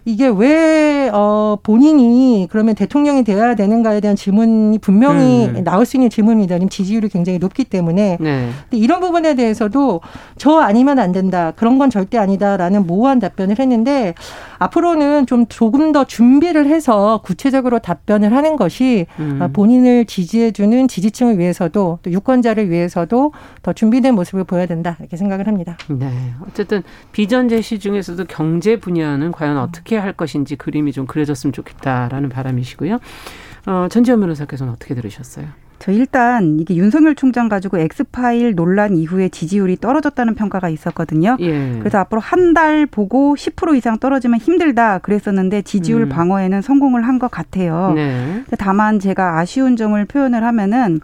[0.05, 5.63] 이게 왜 어, 본인이 그러면 대통령이 되어야 되는가에 대한 질문이 분명히 음.
[5.63, 6.57] 나올 수 있는 질문입니다.
[6.69, 8.17] 지지율이 굉장히 높기 때문에.
[8.19, 8.49] 네.
[8.69, 10.01] 근데 이런 부분에 대해서도
[10.37, 11.53] 저 아니면 안 된다.
[11.55, 14.13] 그런 건 절대 아니다라는 모호한 답변을 했는데
[14.59, 19.39] 앞으로는 좀 조금 더 준비를 해서 구체적으로 답변을 하는 것이 음.
[19.41, 25.47] 아, 본인을 지지해주는 지지층을 위해서도 또 유권자를 위해서도 더 준비된 모습을 보여야 된다 이렇게 생각을
[25.47, 25.77] 합니다.
[25.87, 26.09] 네.
[26.47, 32.99] 어쨌든 비전 제시 중에서도 경제 분야는 과연 어떻게 할 것인지 그림이 좀 그려졌으면 좋겠다라는 바람이시고요.
[33.65, 35.47] 어, 전지현 변호사께서는 어떻게 들으셨어요?
[35.79, 41.35] 저 일단 이게 윤석열 총장 가지고 엑스파일 논란 이후에 지지율이 떨어졌다는 평가가 있었거든요.
[41.41, 41.75] 예.
[41.79, 46.09] 그래서 앞으로 한 달 보고 10% 이상 떨어지면 힘들다 그랬었는데 지지율 음.
[46.09, 47.91] 방어에는 성공을 한 것 같아요.
[47.95, 48.43] 네.
[48.59, 51.01] 다만 제가 아쉬운 점을 표현을 하면은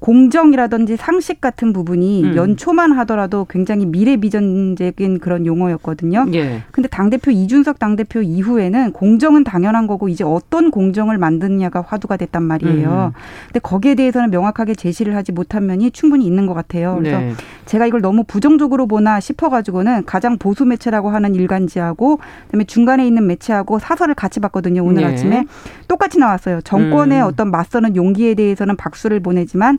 [0.00, 2.36] 공정이라든지 상식 같은 부분이 음.
[2.36, 6.26] 연초만 하더라도 굉장히 미래 비전적인 그런 용어였거든요.
[6.34, 6.62] 예.
[6.70, 13.12] 근데 당대표 이준석 당대표 이후에는 공정은 당연한 거고 이제 어떤 공정을 만드느냐가 화두가 됐단 말이에요.
[13.14, 13.20] 음.
[13.46, 16.96] 근데 거기에 대해서는 명확하게 제시를 하지 못한 면이 충분히 있는 것 같아요.
[16.98, 17.32] 그래서 네.
[17.66, 23.26] 제가 이걸 너무 부정적으로 보나 싶어 가지고는 가장 보수 매체라고 하는 일간지하고 그다음에 중간에 있는
[23.26, 24.82] 매체하고 사설을 같이 봤거든요.
[24.82, 25.06] 오늘 예.
[25.06, 25.44] 아침에
[25.88, 26.62] 똑같이 나왔어요.
[26.62, 27.26] 정권의 음.
[27.26, 29.78] 어떤 맞서는 용기에 대해서는 박수를 보내지만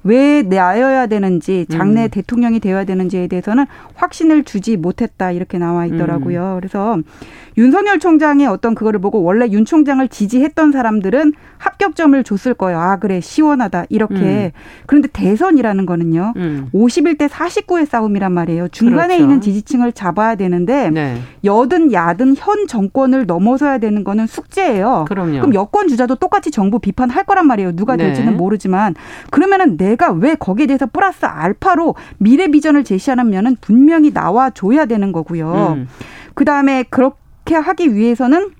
[0.03, 2.09] 왜 나여야 되는지 장래 음.
[2.09, 6.55] 대통령이 되어야 되는지에 대해서는 확신을 주지 못했다 이렇게 나와 있더라고요.
[6.55, 6.59] 음.
[6.59, 6.97] 그래서
[7.57, 12.79] 윤석열 총장의 어떤 그거를 보고 원래 윤 총장을 지지했던 사람들은 합격점을 줬을 거예요.
[12.79, 14.51] 아 그래 시원하다 이렇게.
[14.55, 14.59] 음.
[14.85, 16.33] 그런데 대선이라는 거는요.
[16.37, 16.69] 음.
[16.73, 18.69] 51대 49의 싸움이란 말이에요.
[18.69, 19.23] 중간에 그렇죠.
[19.23, 21.17] 있는 지지층을 잡아야 되는데 네.
[21.43, 25.05] 여든 야든 현 정권을 넘어서야 되는 거는 숙제예요.
[25.07, 25.41] 그럼요.
[25.41, 27.75] 그럼 여권 주자도 똑같이 정부 비판할 거란 말이에요.
[27.75, 28.05] 누가 네.
[28.05, 28.37] 될지는 네.
[28.37, 28.95] 모르지만
[29.29, 35.11] 그러면은 내가 왜 거기에 대해서 플러스 알파로 미래 비전을 제시하는 면은 분명히 나와 줘야 되는
[35.11, 35.75] 거고요.
[35.77, 35.87] 음.
[36.33, 38.51] 그 다음에 그렇게 하기 위해서는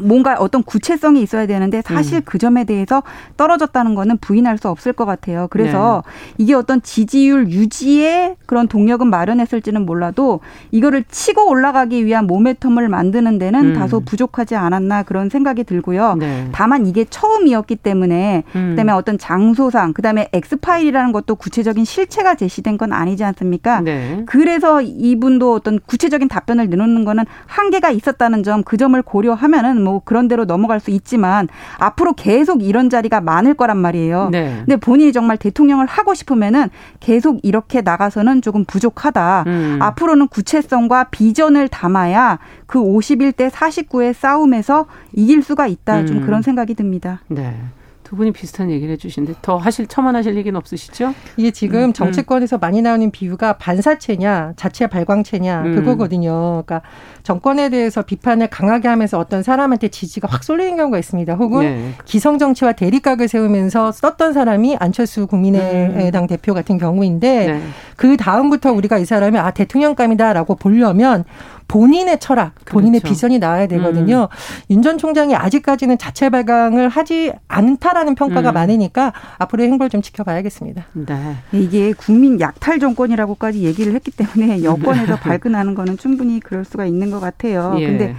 [0.00, 2.22] 뭔가 어떤 구체성이 있어야 되는데 사실 음.
[2.24, 3.02] 그 점에 대해서
[3.36, 5.48] 떨어졌다는 거는 부인할 수 없을 것 같아요.
[5.50, 6.34] 그래서 네.
[6.38, 13.70] 이게 어떤 지지율 유지의 그런 동력은 마련했을지는 몰라도 이거를 치고 올라가기 위한 모멘텀을 만드는 데는
[13.70, 13.74] 음.
[13.74, 16.16] 다소 부족하지 않았나 그런 생각이 들고요.
[16.18, 16.48] 네.
[16.52, 18.70] 다만 이게 처음이었기 때문에 음.
[18.70, 23.80] 그다음에 어떤 장소상 그다음에 엑스파일이라는 것도 구체적인 실체가 제시된 건 아니지 않습니까?
[23.80, 24.22] 네.
[24.26, 30.28] 그래서 이분도 어떤 구체적인 답변을 내놓는 거는 한계가 있었다는 점 그 점을 고려하면은 뭐 그런
[30.28, 34.28] 대로 넘어갈 수 있지만 앞으로 계속 이런 자리가 많을 거란 말이에요.
[34.30, 34.56] 네.
[34.58, 36.68] 근데 본인이 정말 대통령을 하고 싶으면은
[37.00, 39.44] 계속 이렇게 나가서는 조금 부족하다.
[39.46, 39.78] 음.
[39.80, 46.06] 앞으로는 구체성과 비전을 담아야 그 51대 49의 싸움에서 이길 수가 있다.
[46.06, 46.26] 좀 음.
[46.26, 47.20] 그런 생각이 듭니다.
[47.28, 47.56] 네.
[48.10, 51.14] 두 분이 비슷한 얘기를 해주시는데 더 하실 첨언하실 얘기는 없으시죠?
[51.36, 52.58] 이게 지금 음, 정치권에서 음.
[52.58, 55.74] 많이 나오는 비유가 반사체냐 자체 발광체냐 음.
[55.76, 56.64] 그거거든요.
[56.66, 56.82] 그러니까
[57.22, 61.34] 정권에 대해서 비판을 강하게 하면서 어떤 사람한테 지지가 확 쏠리는 경우가 있습니다.
[61.34, 61.94] 혹은 네.
[62.04, 66.26] 기성 정치와 대립각을 세우면서 썼던 사람이 안철수 국민의당 음.
[66.26, 67.62] 대표 같은 경우인데 네.
[67.94, 71.24] 그 다음부터 우리가 이 사람이 아 대통령감이다라고 보려면
[71.70, 73.14] 본인의 철학, 본인의 그렇죠.
[73.14, 74.28] 비전이 나와야 되거든요.
[74.28, 74.74] 음.
[74.74, 78.54] 윤전 총장이 아직까지는 자체 발광을 하지 않다라는 평가가 음.
[78.54, 80.86] 많으니까 앞으로의 행보를 좀 지켜봐야겠습니다.
[80.94, 81.36] 네.
[81.52, 87.20] 이게 국민 약탈 정권이라고까지 얘기를 했기 때문에 여권에서 발끈하는 거는 충분히 그럴 수가 있는 것
[87.20, 87.76] 같아요.
[87.78, 87.86] 예.
[87.86, 88.16] 근데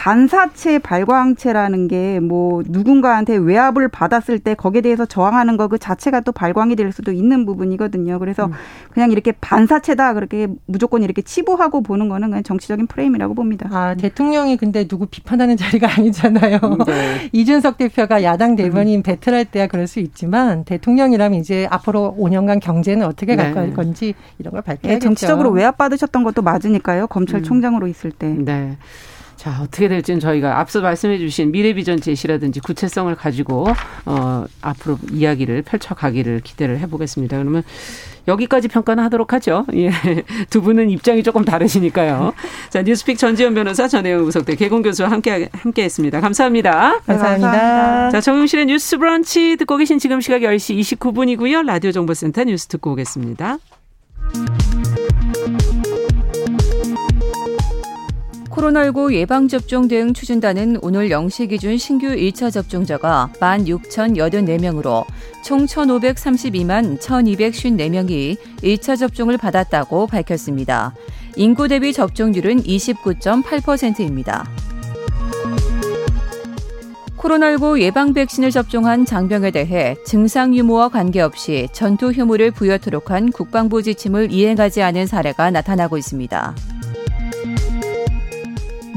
[0.00, 6.32] 반사체 발광체라는 게 뭐 누군가한테 외압을 받았을 때 거기에 대해서 저항하는 거 그 자체가 또
[6.32, 8.18] 발광이 될 수도 있는 부분이거든요.
[8.18, 8.52] 그래서 음.
[8.92, 13.68] 그냥 이렇게 반사체다 그렇게 무조건 이렇게 치부하고 보는 거는 그냥 정치적인 프레임이라고 봅니다.
[13.72, 16.58] 아 대통령이 근데 누구 비판하는 자리가 아니잖아요.
[16.86, 17.28] 네.
[17.32, 19.02] 이준석 대표가 야당 대변인 음.
[19.02, 23.72] 배틀할 때야 그럴 수 있지만 대통령이라면 이제 앞으로 5년간 경제는 어떻게 갈 네.
[23.72, 24.94] 건지 이런 걸 밝혀야겠죠.
[24.94, 27.06] 네, 정치적으로 외압 받으셨던 것도 맞으니까요.
[27.06, 27.90] 검찰총장으로 음.
[27.90, 28.28] 있을 때.
[28.28, 28.76] 네.
[29.40, 33.64] 자, 어떻게 될지는 저희가 앞서 말씀해 주신 미래 비전 제시라든지 구체성을 가지고
[34.04, 37.38] 어 앞으로 이야기를 펼쳐 가기를 기대를 해 보겠습니다.
[37.38, 37.62] 그러면
[38.28, 39.64] 여기까지 평가는 하도록 하죠.
[39.76, 39.92] 예.
[40.50, 42.34] 두 분은 입장이 조금 다르시니까요.
[42.68, 46.20] 자, 뉴스픽 전지현 변호사 전혜영 우석대 개공 교수와 함께 함께 했습니다.
[46.20, 46.98] 감사합니다.
[47.06, 47.50] 감사합니다.
[47.50, 48.10] 감사합니다.
[48.10, 51.64] 자, 정용실의 뉴스 브런치 듣고 계신 지금 시각 10시 29분이고요.
[51.64, 53.56] 라디오 정보센터 뉴스 듣고 오겠습니다.
[58.50, 65.04] 코로나19 예방접종 대응 추진단은 오늘 0시 기준 신규 1차 접종자가 16,084명으로
[65.44, 70.92] 총 1,532만 1,254명이 1차 접종을 받았다고 밝혔습니다.
[71.36, 74.48] 인구 대비 접종률은 29.8%입니다.
[77.16, 84.32] 코로나19 예방 백신을 접종한 장병에 대해 증상 유무와 관계없이 전투 휴무를 부여토록 한 국방부 지침을
[84.32, 86.54] 이행하지 않은 사례가 나타나고 있습니다.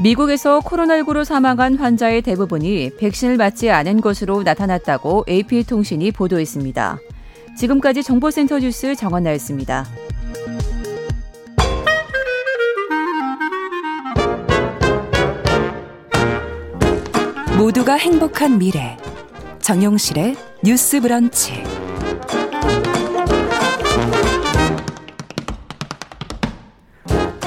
[0.04, 6.98] 미국에서 코로나19로 사망한 환자의 대부분이 백신을 맞지 않은 것으로 나타났다고 AP통신이 보도했습니다.
[7.56, 9.86] 지금까지 정보센터 뉴스 정원나였습니다.
[17.56, 18.98] 모두가 행복한 미래
[19.62, 21.62] 정용실의 뉴스 브런치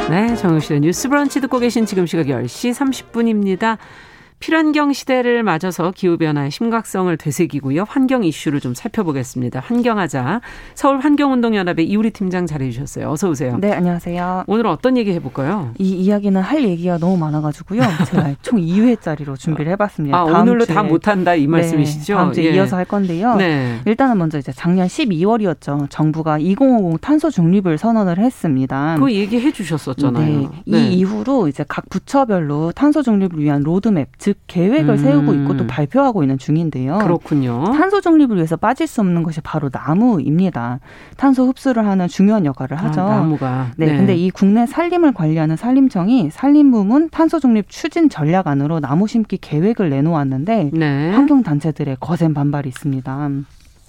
[0.09, 3.77] 네, 정용실의 뉴스 브런치 듣고 계신 지금 시각 10시 30분입니다.
[4.39, 7.85] 필환경 시대를 맞아서 기후변화의 심각성을 되새기고요.
[7.87, 9.59] 환경 이슈를 좀 살펴보겠습니다.
[9.59, 10.41] 환경하자.
[10.75, 13.09] 서울 환경운동연합의 이우리 팀장 잘해주셨어요.
[13.09, 13.57] 어서 오세요.
[13.59, 14.43] 네, 안녕하세요.
[14.45, 15.71] 오늘 어떤 얘기 해볼까요?
[15.79, 17.81] 이 이야기는 할 얘기가 너무 많아가지고요.
[18.05, 20.15] 제가 총 2회짜리로 준비를 해봤습니다.
[20.15, 22.15] 아, 오늘로 다 못한다 이 네, 말씀이시죠?
[22.15, 22.55] 다음 주에 예.
[22.55, 23.35] 이어서 할 건데요.
[23.35, 23.79] 네.
[23.85, 25.89] 일단은 먼저 이제 작년 12월이었죠.
[25.89, 28.97] 정부가 2050 탄소 중립을 선언을 했습니다.
[28.99, 30.39] 그 얘기 해주셨었잖아요.
[30.39, 30.47] 네.
[30.67, 30.77] 네.
[30.77, 34.97] 이 이후로 이제 각 부처별로 탄소 중립을 위한 로드맵 즉 계획을 음.
[34.97, 36.97] 세우고 있고 또 발표하고 있는 중인데요.
[36.97, 37.63] 그렇군요.
[37.71, 40.81] 탄소 중립을 위해서 빠질 수 없는 것이 바로 나무입니다.
[41.15, 43.01] 탄소 흡수를 하는 중요한 역할을 아, 하죠.
[43.03, 43.67] 아, 나무가.
[43.77, 43.95] 네, 네.
[43.95, 49.89] 근데 이 국내 산림을 관리하는 산림청이 산림 부문 탄소 중립 추진 전략안으로 나무 심기 계획을
[49.91, 51.11] 내놓았는데 네.
[51.11, 53.29] 환경 단체들의 거센 반발이 있습니다.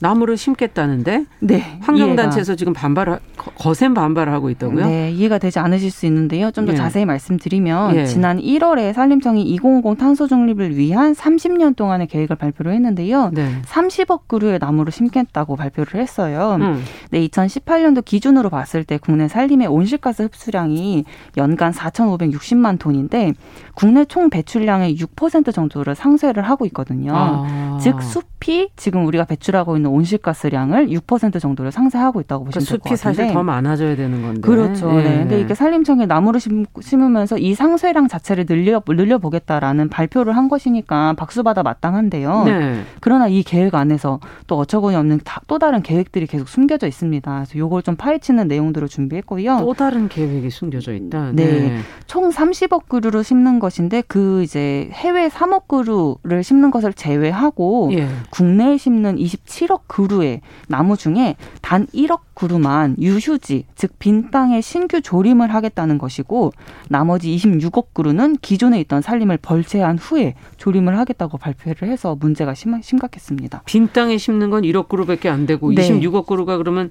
[0.01, 3.19] 나무를 심겠다는데 네, 환경단체에서 지금 반발
[3.57, 4.87] 거센 반발을 하고 있다고요?
[4.87, 6.51] 네, 이해가 되지 않으실 수 있는데요.
[6.51, 6.77] 좀더 예.
[6.77, 8.05] 자세히 말씀드리면 예.
[8.07, 13.31] 지난 1월에 산림청이 2050 탄소 중립을 위한 30년 동안의 계획을 발표를 했는데요.
[13.33, 13.61] 네.
[13.65, 16.59] 30억 그루의 나무를 심겠다고 발표를 했어요.
[16.61, 16.83] 음.
[17.11, 21.05] 네, 2018년도 기준으로 봤을 때 국내 산림의 온실가스 흡수량이
[21.37, 23.33] 연간 4,560만 톤인데
[23.75, 27.13] 국내 총 배출량의 6% 정도를 상쇄를 하고 있거든요.
[27.15, 27.79] 아.
[27.81, 32.97] 즉 숲이 지금 우리가 배출하고 있는 온실가스량을 6% 정도를 상쇄하고 있다고 보시면 그러니까 될것 같은데.
[32.97, 34.41] 숲이 사실 더 많아져야 되는 건데.
[34.41, 34.93] 그렇죠.
[34.93, 35.03] 네.
[35.03, 35.19] 네.
[35.19, 36.41] 근데 이게 산림청에 나무를
[36.81, 42.45] 심으면서 이 상쇄량 자체를 늘려 늘려 보겠다라는 발표를 한 것이니까 박수 받아 마땅한데요.
[42.45, 42.83] 네.
[43.01, 47.33] 그러나 이 계획 안에서 또 어처구니 없는 또 다른 계획들이 계속 숨겨져 있습니다.
[47.33, 49.59] 그래서 요걸 좀 파헤치는 내용들을 준비했고요.
[49.61, 51.31] 또 다른 계획이 숨겨져 있다.
[51.33, 51.45] 네.
[51.45, 51.79] 네.
[52.07, 58.09] 총 30억 그루를 심는 것 것인데 그 이제 해외 3억 그루를 심는 것을 제외하고 예.
[58.31, 65.53] 국내에 심는 27억 그루의 나무 중에 단 1억 그루만 유휴지 즉 빈 땅에 신규 조림을
[65.53, 66.53] 하겠다는 것이고
[66.89, 73.63] 나머지 26억 그루는 기존에 있던 산림을 벌채한 후에 조림을 하겠다고 발표를 해서 문제가 심, 심각했습니다.
[73.67, 75.83] 빈 땅에 심는 건 1억 그루밖에 안 되고 네.
[75.83, 76.91] 26억 그루가 그러면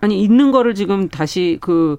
[0.00, 1.98] 아니 있는 거를 지금 다시 그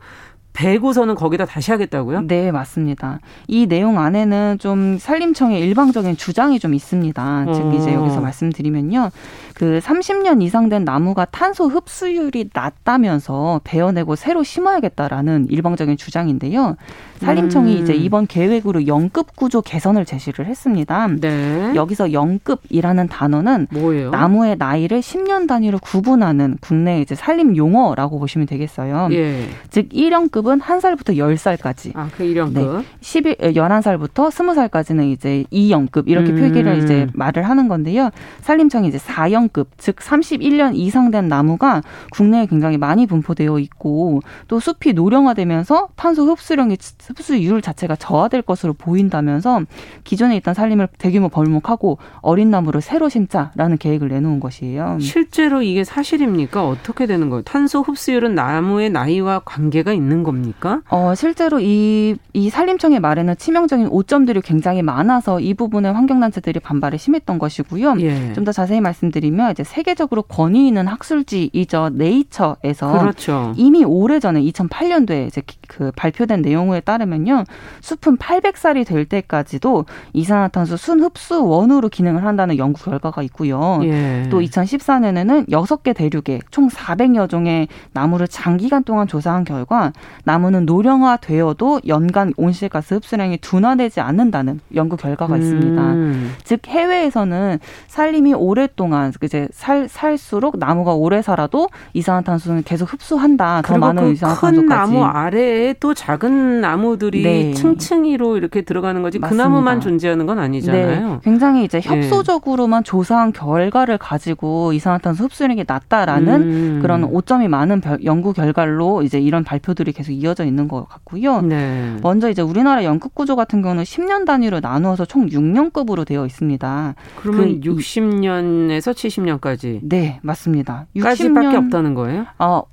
[0.53, 2.21] 배고서는 거기다 다시 하겠다고요?
[2.27, 3.19] 네, 맞습니다.
[3.47, 7.45] 이 내용 안에는 좀 산림청의 일방적인 주장이 좀 있습니다.
[7.47, 7.53] 어.
[7.53, 9.11] 즉 이제 여기서 말씀드리면요.
[9.53, 16.75] 그 30년 이상 된 나무가 탄소 흡수율이 낮다면서 베어내고 새로 심어야겠다라는 일방적인 주장인데요.
[17.19, 17.83] 산림청이 음.
[17.83, 21.07] 이제 이번 계획으로 영급 구조 개선을 제시를 했습니다.
[21.19, 21.73] 네.
[21.75, 24.11] 여기서 영급이라는 단어는 뭐예요?
[24.11, 29.09] 나무의 나이를 10년 단위로 구분하는 국내 이제 산림 용어라고 보시면 되겠어요.
[29.11, 29.49] 예.
[29.69, 31.91] 즉 1년급 은 1살부터 10살까지.
[31.95, 32.53] 아, 그 1년급.
[32.53, 32.85] 네.
[33.01, 36.39] 11 11살부터 20살까지는 이제 2연급 이렇게 음.
[36.39, 38.09] 표기를 이제 말을 하는 건데요.
[38.41, 44.59] 산림청이 이제 4연 수준급, 즉 31년 이상 된 나무가 국내에 굉장히 많이 분포되어 있고 또
[44.59, 49.61] 숲이 노령화되면서 탄소 흡수량의 흡수율 자체가 저하될 것으로 보인다면서
[50.03, 54.97] 기존에 있던 산림을 대규모 벌목하고 어린 나무를 새로 심자라는 계획을 내놓은 것이에요.
[54.99, 56.65] 실제로 이게 사실입니까?
[56.65, 57.43] 어떻게 되는 거예요?
[57.43, 60.81] 탄소 흡수율은 나무의 나이와 관계가 있는 겁니까?
[60.89, 67.39] 어, 실제로 이, 이 산림청의 말에는 치명적인 오점들이 굉장히 많아서 이 부분에 환경단체들이 반발을 심했던
[67.39, 67.95] 것이고요.
[67.99, 68.33] 예.
[68.33, 73.53] 좀더 자세히 말씀드리면 이제 세계적으로 권위 있는 학술지이죠 네이처에서 그렇죠.
[73.57, 77.43] 이미 오래전에 2008년도에 이제 그 발표된 내용에 따르면요
[77.81, 83.79] 숲은 800살이 될 때까지도 이산화탄소 순흡수 원으로 기능을 한다는 연구 결과가 있고요.
[83.83, 84.27] 예.
[84.29, 89.91] 또 2014년에는 6개 대륙에 총 400여 종의 나무를 장기간 동안 조사한 결과
[90.23, 95.41] 나무는 노령화 되어도 연간 온실가스 흡수량이 둔화되지 않는다는 연구 결과가 음.
[95.41, 96.39] 있습니다.
[96.43, 103.61] 즉 해외에서는 산림이 오랫동안 그 이제 살 살수록 나무가 오래 살아도 이산화탄소는 계속 흡수한다.
[103.63, 104.55] 더 많은 그 이산화탄소까지.
[104.59, 107.53] 큰 나무 아래에 또 작은 나무들이 네.
[107.53, 109.19] 층층이로 이렇게 들어가는 거지.
[109.19, 109.43] 맞습니다.
[109.43, 111.09] 그 나무만 존재하는 건 아니잖아요.
[111.09, 111.19] 네.
[111.23, 111.89] 굉장히 이제 네.
[111.89, 112.89] 협소적으로만 네.
[112.89, 116.79] 조사한 결과를 가지고 이산화탄소 흡수량이 낮다라는 음.
[116.81, 121.41] 그런 오점이 많은 연구 결과로 이제 이런 발표들이 계속 계속 이어져 있는 것 같고요.
[121.41, 121.97] 네.
[122.01, 126.95] 먼저 이제 우리나라 연급 구조 같은 경우는 10년 단위로 나누어서 총 6년급으로 되어 있습니다.
[127.15, 129.79] 그러면 그 60년에서 70년까지.
[129.83, 130.87] 네, 맞습니다.
[130.95, 132.25] 60년밖에 없다는 거예요?
[132.39, 132.63] 어, 어,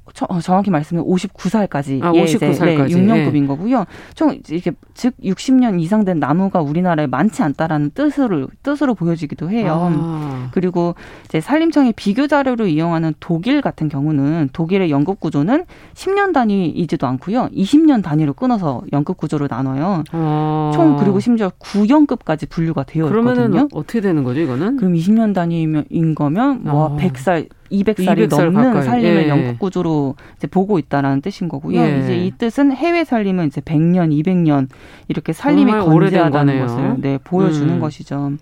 [0.42, 2.02] 정확히 말씀은 59살까지.
[2.02, 2.64] 아, 59살까지.
[2.64, 3.46] 네, 6년급인 예.
[3.46, 3.84] 거고요.
[4.14, 9.90] 총 이렇게 즉 60년 이상 된 나무가 우리나라에 많지 않다라는 뜻으로 뜻으로 보여지기도 해요.
[9.92, 10.48] 아.
[10.52, 10.94] 그리고
[11.26, 17.48] 이제 산림청이 비교 자료를 이용하는 독일 같은 경우는 독일의 연급 구조는 10년 단위이지도 않고요.
[17.54, 20.04] 20년 단위로 끊어서 연급 구조로 나눠요.
[20.12, 20.70] 아.
[20.74, 23.68] 총 그리고 심지어 9연급까지 분류가 되어 그러면은 있거든요.
[23.74, 24.76] 어떻게 되는 거죠, 이거는?
[24.76, 26.96] 그럼 20년 단위인 거면 뭐 아.
[26.96, 28.82] 100살 200살이 200살 넘는 가까이.
[28.84, 29.28] 살림을 예.
[29.28, 31.80] 영국 구조로 이제 보고 있다라는 뜻인 거고요.
[31.80, 32.00] 예.
[32.00, 34.68] 이제 이 뜻은 해외 살림은 이제 100년, 200년
[35.08, 37.80] 이렇게 살림이 건재하다는 것을 네, 보여주는 음.
[37.80, 38.32] 것이죠.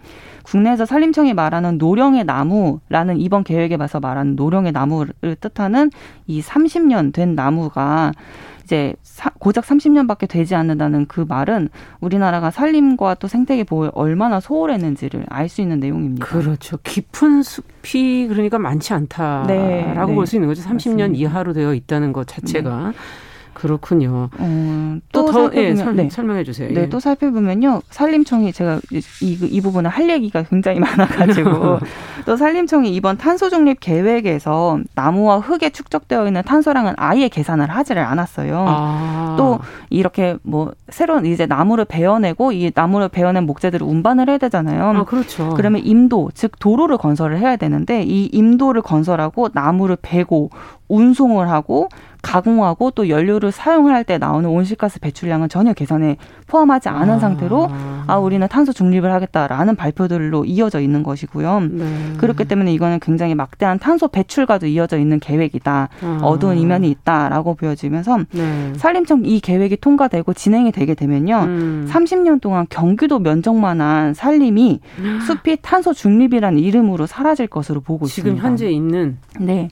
[0.44, 5.90] 국내에서 산림청이 말하는 노령의 나무라는 이번 계획에 봐서 말하는 노령의 나무를 뜻하는
[6.26, 8.12] 이 30년 된 나무가
[8.64, 8.94] 이제
[9.38, 11.68] 고작 30년밖에 되지 않는다는 그 말은
[12.00, 16.26] 우리나라가 산림과 또 생태계 보호에 얼마나 소홀했는지를 알 수 있는 내용입니다.
[16.26, 16.78] 그렇죠.
[16.82, 20.14] 깊은 숲이 그러니까 많지 않다라고 네, 네.
[20.14, 20.62] 볼수 있는 거죠.
[20.62, 21.06] 30년 맞습니다.
[21.18, 22.88] 이하로 되어 있다는 것 자체가.
[22.88, 22.96] 네.
[23.54, 24.28] 그렇군요.
[24.38, 26.10] 어, 또, 더 예, 설, 네.
[26.10, 26.68] 설명해 주세요.
[26.72, 26.88] 네, 예.
[26.88, 27.82] 또 살펴보면요.
[27.88, 31.78] 산림청이 제가 이, 이 부분에 할 얘기가 굉장히 많아가지고
[32.26, 38.64] 또 산림청이 이번 탄소 중립 계획에서 나무와 흙에 축적되어 있는 탄소량은 아예 계산을 하지를 않았어요.
[38.66, 39.34] 아.
[39.38, 44.84] 또 이렇게 뭐 새로운 이제 나무를 베어내고 이 나무를 베어낸 목재들을 운반을 해야 되잖아요.
[44.84, 45.50] 아, 그렇죠.
[45.56, 50.50] 그러면 임도 즉 도로를 건설을 해야 되는데 이 임도를 건설하고 나무를 베고
[50.88, 51.88] 운송을 하고
[52.24, 57.18] 가공하고 또 연료를 사용할 때 나오는 온실가스 배출량은 전혀 계산에 포함하지 않은 아.
[57.18, 57.70] 상태로
[58.06, 61.60] 아 우리는 탄소 중립을 하겠다라는 발표들로 이어져 있는 것이고요.
[61.70, 61.84] 네.
[62.16, 65.88] 그렇기 때문에 이거는 굉장히 막대한 탄소 배출과도 이어져 있는 계획이다.
[66.02, 66.18] 아.
[66.22, 68.72] 어두운 이면이 있다라고 보여지면서 네.
[68.76, 71.36] 산림청 이 계획이 통과되고 진행이 되게 되면요.
[71.44, 71.88] 음.
[71.90, 74.80] 30년 동안 경기도 면적만한 산림이
[75.26, 78.36] 숲이 탄소 중립이라는 이름으로 사라질 것으로 보고 지금 있습니다.
[78.36, 79.68] 지금 현재 있는 네.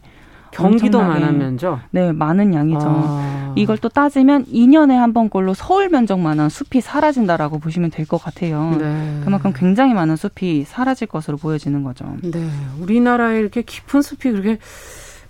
[0.52, 1.80] 경기도만한 면적?
[1.90, 2.78] 네, 많은 양이죠.
[2.86, 3.52] 아.
[3.56, 8.76] 이걸 또 따지면 2년에 한 번꼴로 서울 면적만한 숲이 사라진다라고 보시면 될 것 같아요.
[8.78, 9.20] 네.
[9.24, 12.04] 그만큼 굉장히 많은 숲이 사라질 것으로 보여지는 거죠.
[12.22, 12.48] 네,
[12.80, 14.58] 우리나라에 이렇게 깊은 숲이 그렇게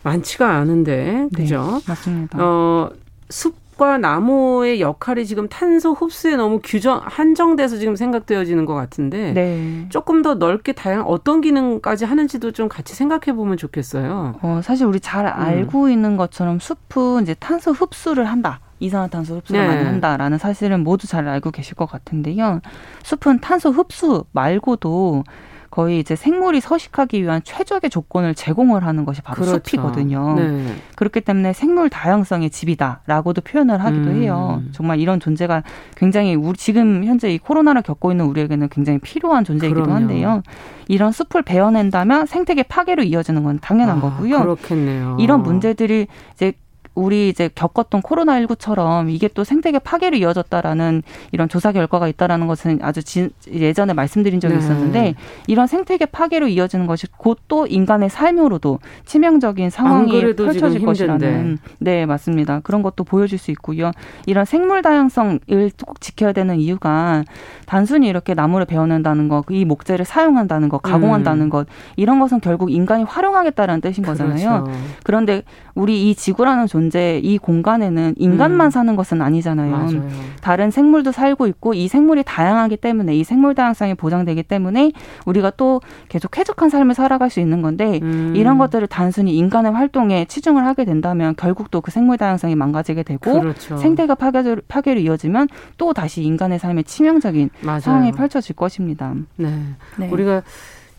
[0.03, 1.81] 많지가 않은데, 그죠?
[1.81, 2.39] 네, 맞습니다.
[2.41, 2.91] 어,
[3.29, 9.87] 숲 숲과 나무의 역할이 지금 탄소 흡수에 너무 규정 한정돼서 지금 생각되어지는 것 같은데 네.
[9.89, 14.39] 조금 더 넓게 다양 어떤 기능까지 하는지도 좀 같이 생각해 보면 좋겠어요.
[14.41, 15.33] 어, 사실 우리 잘 음.
[15.35, 15.91] 알고 음.
[15.91, 18.61] 있는 것처럼 숲은 이제 탄소 흡수를 한다.
[18.79, 19.67] 이산화탄소 흡수를 네.
[19.67, 22.61] 많이 한다라는 사실은 모두 잘 알고 계실 것 같은데요.
[23.03, 25.25] 숲은 탄소 흡수 말고도
[25.73, 29.55] 거의 이제 생물이 서식하기 위한 최적의 조건을 제공을 하는 것이 바로 그렇죠.
[29.65, 30.35] 숲이거든요.
[30.35, 30.75] 네.
[30.97, 34.17] 그렇기 때문에 생물 다양성의 집이다라고도 표현을 하기도 음.
[34.17, 34.63] 해요.
[34.73, 35.63] 정말 이런 존재가
[35.97, 39.97] 굉장히 우리 지금 현재 이 코로나를 겪고 있는 우리에게는 굉장히 필요한 존재이기도 그럼요.
[39.97, 40.43] 한데요.
[40.89, 44.41] 이런 숲을 베어낸다면 생태계 파괴로 이어지는 건 당연한 아, 거고요.
[44.41, 45.17] 그렇겠네요.
[45.21, 46.53] 이런 문제들이 이제
[46.95, 51.03] 우리 이제 겪었던 코로나19처럼 이게 또 생태계 파괴로 이어졌다라는
[51.33, 54.61] 이런 조사 결과가 있다라는 것은 아주 지, 예전에 말씀드린 적이 네.
[54.61, 55.15] 있었는데
[55.47, 62.61] 이런 생태계 파괴로 이어지는 것이 곧 또 인간의 삶으로도 치명적인 상황이 펼쳐질 것이라는 네 맞습니다
[62.61, 63.91] 그런 것도 보여줄 수 있고요
[64.27, 65.41] 이런 생물 다양성을
[65.85, 67.25] 꼭 지켜야 되는 이유가
[67.67, 71.51] 단순히 이렇게 나무를 베어낸다는 것, 이 목재를 사용한다는 것, 가공한다는 음.
[71.51, 74.65] 것 이런 것은 결국 인간이 활용하겠다라는 뜻인 거잖아요.
[74.65, 74.81] 그렇죠.
[75.05, 75.43] 그런데
[75.75, 76.82] 우리 이 지구라는 존재,
[77.23, 78.71] 이 공간에는 인간만 음.
[78.71, 79.71] 사는 것은 아니잖아요.
[79.71, 80.09] 맞아요.
[80.41, 84.93] 다른 생물도 살고 있고 이 생물이 다양하기 때문에 이 생물 다양성이 보장되기 때문에
[85.27, 88.33] 우리가 또 계속 쾌적한 삶을 살아갈 수 있는 건데 음.
[88.35, 93.41] 이런 것들을 단순히 인간의 활동에 치중을 하게 된다면 결국 또 그 생물 다양성이 망가지게 되고
[93.41, 93.77] 그렇죠.
[93.77, 97.81] 생태가 파괴, 파괴로 이어지면 또 다시 인간의 삶에 치명적인 맞아요.
[97.81, 99.13] 상황이 펼쳐질 것입니다.
[99.37, 99.53] 네.
[99.99, 100.09] 네.
[100.09, 100.43] 우리가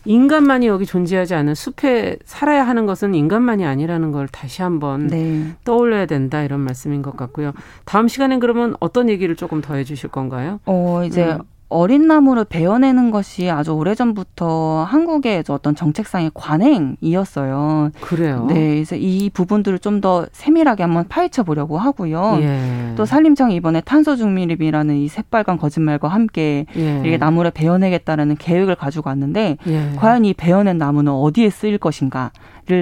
[0.04, 5.52] 인간만이 여기 존재하지 않은 숲에 살아야 하는 것은 인간만이 아니라는 걸 다시 한번 네.
[5.64, 7.52] 떠올려야 된다 이런 말씀인 것 같고요.
[7.84, 10.60] 다음 시간엔 그러면 어떤 얘기를 조금 더 해주실 건가요?
[10.66, 11.38] 어 이제 음.
[11.74, 17.90] 어린 나무를 베어내는 것이 아주 오래전부터 한국의 어떤 정책상의 관행이었어요.
[18.00, 18.44] 그래요?
[18.48, 22.38] 네, 그래서 이 부분들을 좀 더 세밀하게 한번 파헤쳐 보려고 하고요.
[22.42, 22.92] 예.
[22.96, 27.00] 또 산림청이 이번에 탄소 중립이라는 이 새빨간 거짓말과 함께 예.
[27.00, 29.92] 이렇게 나무를 베어내겠다라는 계획을 가지고 왔는데 예.
[29.96, 32.32] 과연 이 베어낸 나무는 어디에 쓰일 것인가?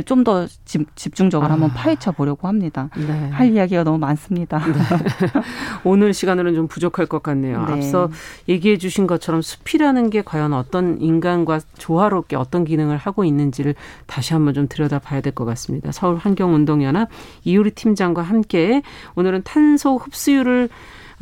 [0.04, 0.46] 좀 더
[0.94, 1.54] 집중적으로 아.
[1.54, 2.88] 한번 파헤쳐 보려고 합니다.
[2.96, 3.28] 네.
[3.30, 4.58] 할 이야기가 너무 많습니다.
[4.58, 4.72] 네.
[5.82, 7.64] 오늘 시간으로는 좀 부족할 것 같네요.
[7.66, 7.72] 네.
[7.72, 8.08] 앞서
[8.48, 13.74] 얘기해 주신 것처럼 숲이라는 게 과연 어떤 인간과 조화롭게 어떤 기능을 하고 있는지를
[14.06, 15.92] 다시 한번 좀 들여다봐야 될 것 같습니다.
[15.92, 17.08] 서울 환경운동연합
[17.44, 18.82] 이유리 팀장과 함께
[19.16, 20.68] 오늘은 탄소 흡수율을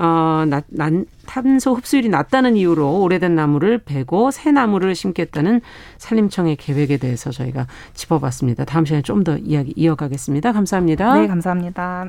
[0.02, 0.92] 어, 낮, 낮,
[1.26, 5.60] 탄소 흡수율이 낮다는 이유로 오래된 나무를 베고 새 나무를 심겠다는
[5.98, 8.64] 산림청의 계획에 대해서 저희가 짚어봤습니다.
[8.64, 10.52] 다음 시간에 좀 더 이야기 이어가겠습니다.
[10.52, 11.20] 감사합니다.
[11.20, 12.06] 네, 감사합니다.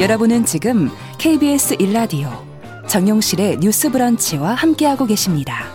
[0.00, 0.88] 여러분은 지금
[1.18, 2.30] KBS 일라디오
[2.86, 5.74] 정용실의 뉴스 브런치와 함께하고 계십니다.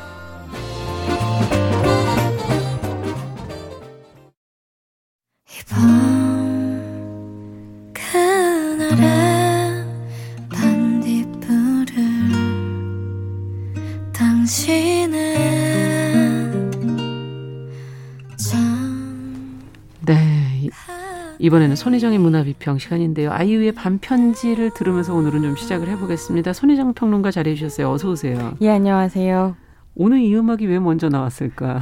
[21.39, 23.31] 이번에는 손희정의 문화비평 시간인데요.
[23.31, 26.53] 아이유의 반편지를 들으면서 오늘은 좀 시작을 해보겠습니다.
[26.53, 27.89] 손희정 평론가 자리해 주셨어요.
[27.91, 28.53] 어서 오세요.
[28.61, 29.55] 예, 안녕하세요.
[29.95, 31.79] 오늘 이 음악이 왜 먼저 나왔을까?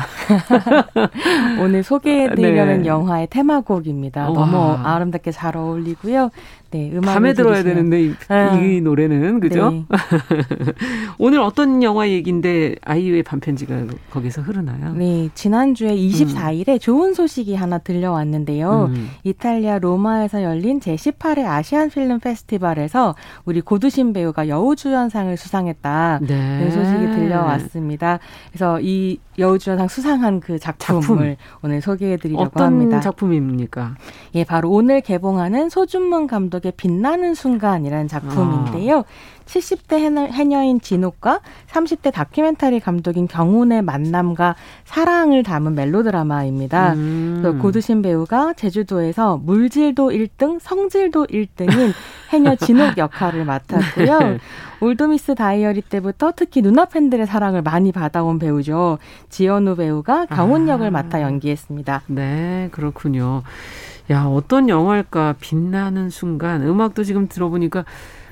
[1.62, 2.88] 오늘 소개해드리려는 네.
[2.88, 4.30] 영화의 테마곡입니다.
[4.30, 4.34] 와.
[4.34, 4.58] 너무
[4.88, 6.32] 아름답게 잘 어울리고요.
[6.78, 8.56] 네, 음악 밤에 들어야 되는데 이, 아.
[8.56, 9.72] 이 노래는 그죠?
[9.72, 9.86] 네.
[11.18, 14.94] 오늘 어떤 영화 얘기인데 아이유의 반편지가 거기서 흐르나요?
[14.94, 16.80] 네, 지난주에 24일에 음.
[16.80, 18.92] 좋은 소식이 하나 들려왔는데요.
[18.94, 19.10] 음.
[19.24, 23.16] 이탈리아 로마에서 열린 제18회 아시안 필름 페스티벌에서
[23.46, 26.20] 우리 고두신 배우가 여우주연상을 수상했다.
[26.22, 26.64] 네.
[26.64, 28.20] 그 소식이 들려왔습니다.
[28.52, 31.36] 그래서 이 여우주연상 수상한 그 작품을 작품.
[31.64, 32.98] 오늘 소개해드리려고 합니다.
[32.98, 33.96] 어떤 작품입니까?
[34.36, 39.00] 예, 바로 오늘 개봉하는 소준문 감독의 빛나는 순간이라는 작품인데요.
[39.00, 39.04] 아.
[39.48, 40.00] 70대
[40.32, 46.94] 해녀인 진옥과 30대 다큐멘터리 감독인 경운의 만남과 사랑을 담은 멜로드라마입니다.
[46.94, 47.60] 음.
[47.62, 51.94] 고두신 배우가 제주도에서 물질도 1등, 성질도 1등인
[52.30, 54.20] 해녀 진옥 역할을 맡았고요.
[54.20, 54.38] 네.
[54.80, 59.00] 올드미스 다이어리 때부터 특히 누나 팬들의 사랑을 많이 받아온 배우죠.
[59.30, 60.92] 지연우 배우가 경운 역을 아.
[60.92, 62.04] 맡아 연기했습니다.
[62.08, 63.44] 네, 그렇군요.
[64.10, 65.36] 야, 어떤 영화일까?
[65.40, 66.62] 빛나는 순간.
[66.62, 67.84] 음악도 지금 들어보니까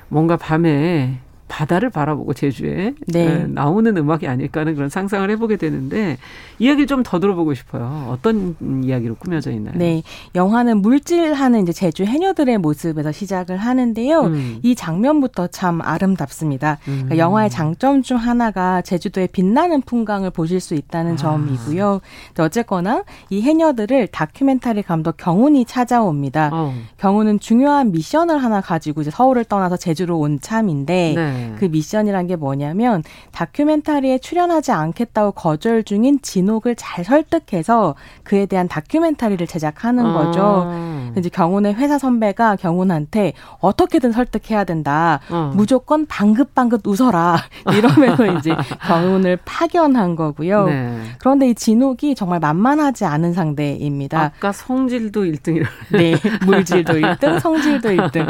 [0.08, 3.26] 뭔가 밤에 바다를 바라보고 제주에 네.
[3.26, 3.46] 네.
[3.46, 6.18] 나오는 음악이 아닐까 하는 그런 상상을 해보게 되는데
[6.58, 8.08] 이야기를 좀 더 들어보고 싶어요.
[8.10, 9.74] 어떤 이야기로 꾸며져 있나요?
[9.76, 10.02] 네,
[10.34, 14.22] 영화는 물질하는 이제 제주 해녀들의 모습에서 시작을 하는데요.
[14.22, 14.58] 음.
[14.62, 16.78] 이 장면부터 참 아름답습니다.
[16.82, 17.06] 그러니까 음.
[17.06, 21.16] 그러니까 영화의 장점 중 하나가 제주도의 빛나는 풍광을 보실 수 있다는 아.
[21.16, 22.00] 점이고요.
[22.38, 26.50] 어쨌거나 이 해녀들을 다큐멘터리 감독 경훈이 찾아옵니다.
[26.52, 26.74] 어.
[26.98, 31.12] 경훈은 중요한 미션을 하나 가지고 이제 서울을 떠나서 제주로 온 참인데.
[31.14, 31.35] 네.
[31.36, 31.54] 네.
[31.58, 39.46] 그 미션이란 게 뭐냐면 다큐멘터리에 출연하지 않겠다고 거절 중인 진옥을 잘 설득해서 그에 대한 다큐멘터리를
[39.46, 40.64] 제작하는 거죠.
[40.66, 41.12] 아.
[41.16, 45.20] 이제 경훈의 회사 선배가 경훈한테 어떻게든 설득해야 된다.
[45.30, 45.52] 어.
[45.54, 47.38] 무조건 방긋방긋 웃어라.
[47.72, 48.54] 이러면서 이제
[48.86, 50.66] 경훈을 파견한 거고요.
[50.66, 51.02] 네.
[51.18, 54.20] 그런데 이 진옥이 정말 만만하지 않은 상대입니다.
[54.20, 55.66] 아까 성질도 1등이라.
[55.92, 56.14] 네.
[56.44, 58.26] 물질도 1등, 성질도 1등.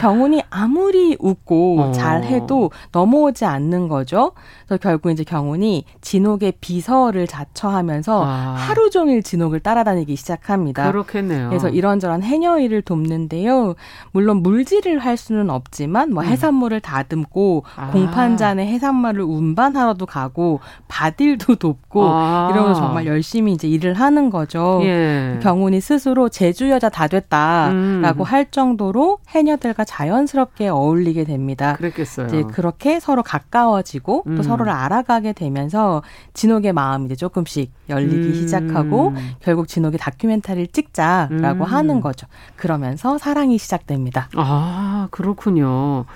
[0.00, 1.92] 경훈이 아무리 웃고 어.
[1.92, 4.32] 잘해도 해도 넘어오지 않는 거죠.
[4.66, 8.54] 그래서 결국 이제 경훈이 진옥의 비서를 자처하면서 아.
[8.58, 10.90] 하루 종일 진옥을 따라다니기 시작합니다.
[10.90, 11.48] 그렇겠네요.
[11.48, 13.76] 그래서 이런저런 해녀 일을 돕는데요.
[14.10, 16.28] 물론 물질을 할 수는 없지만 뭐 음.
[16.28, 17.90] 해산물을 다듬고 아.
[17.92, 22.48] 공판잔에 해산물을 운반하러도 가고 바딜도 돕고 아.
[22.52, 24.80] 이러면서 정말 열심히 이제 일을 하는 거죠.
[24.82, 25.38] 예.
[25.42, 28.24] 경훈이 스스로 제주 여자 다 됐다라고 음.
[28.24, 31.74] 할 정도로 해녀들과 자연스럽게 어울리게 됩니다.
[31.74, 32.26] 그랬겠어요.
[32.40, 34.36] 이제 그렇게 서로 가까워지고 음.
[34.36, 36.02] 또 서로를 알아가게 되면서
[36.34, 38.34] 진옥의 마음이 이제 조금씩 열리기 음.
[38.34, 41.62] 시작하고 결국 진옥이 다큐멘터리를 찍자라고 음.
[41.62, 42.26] 하는 거죠.
[42.56, 44.28] 그러면서 사랑이 시작됩니다.
[44.36, 46.06] 아, 그렇군요.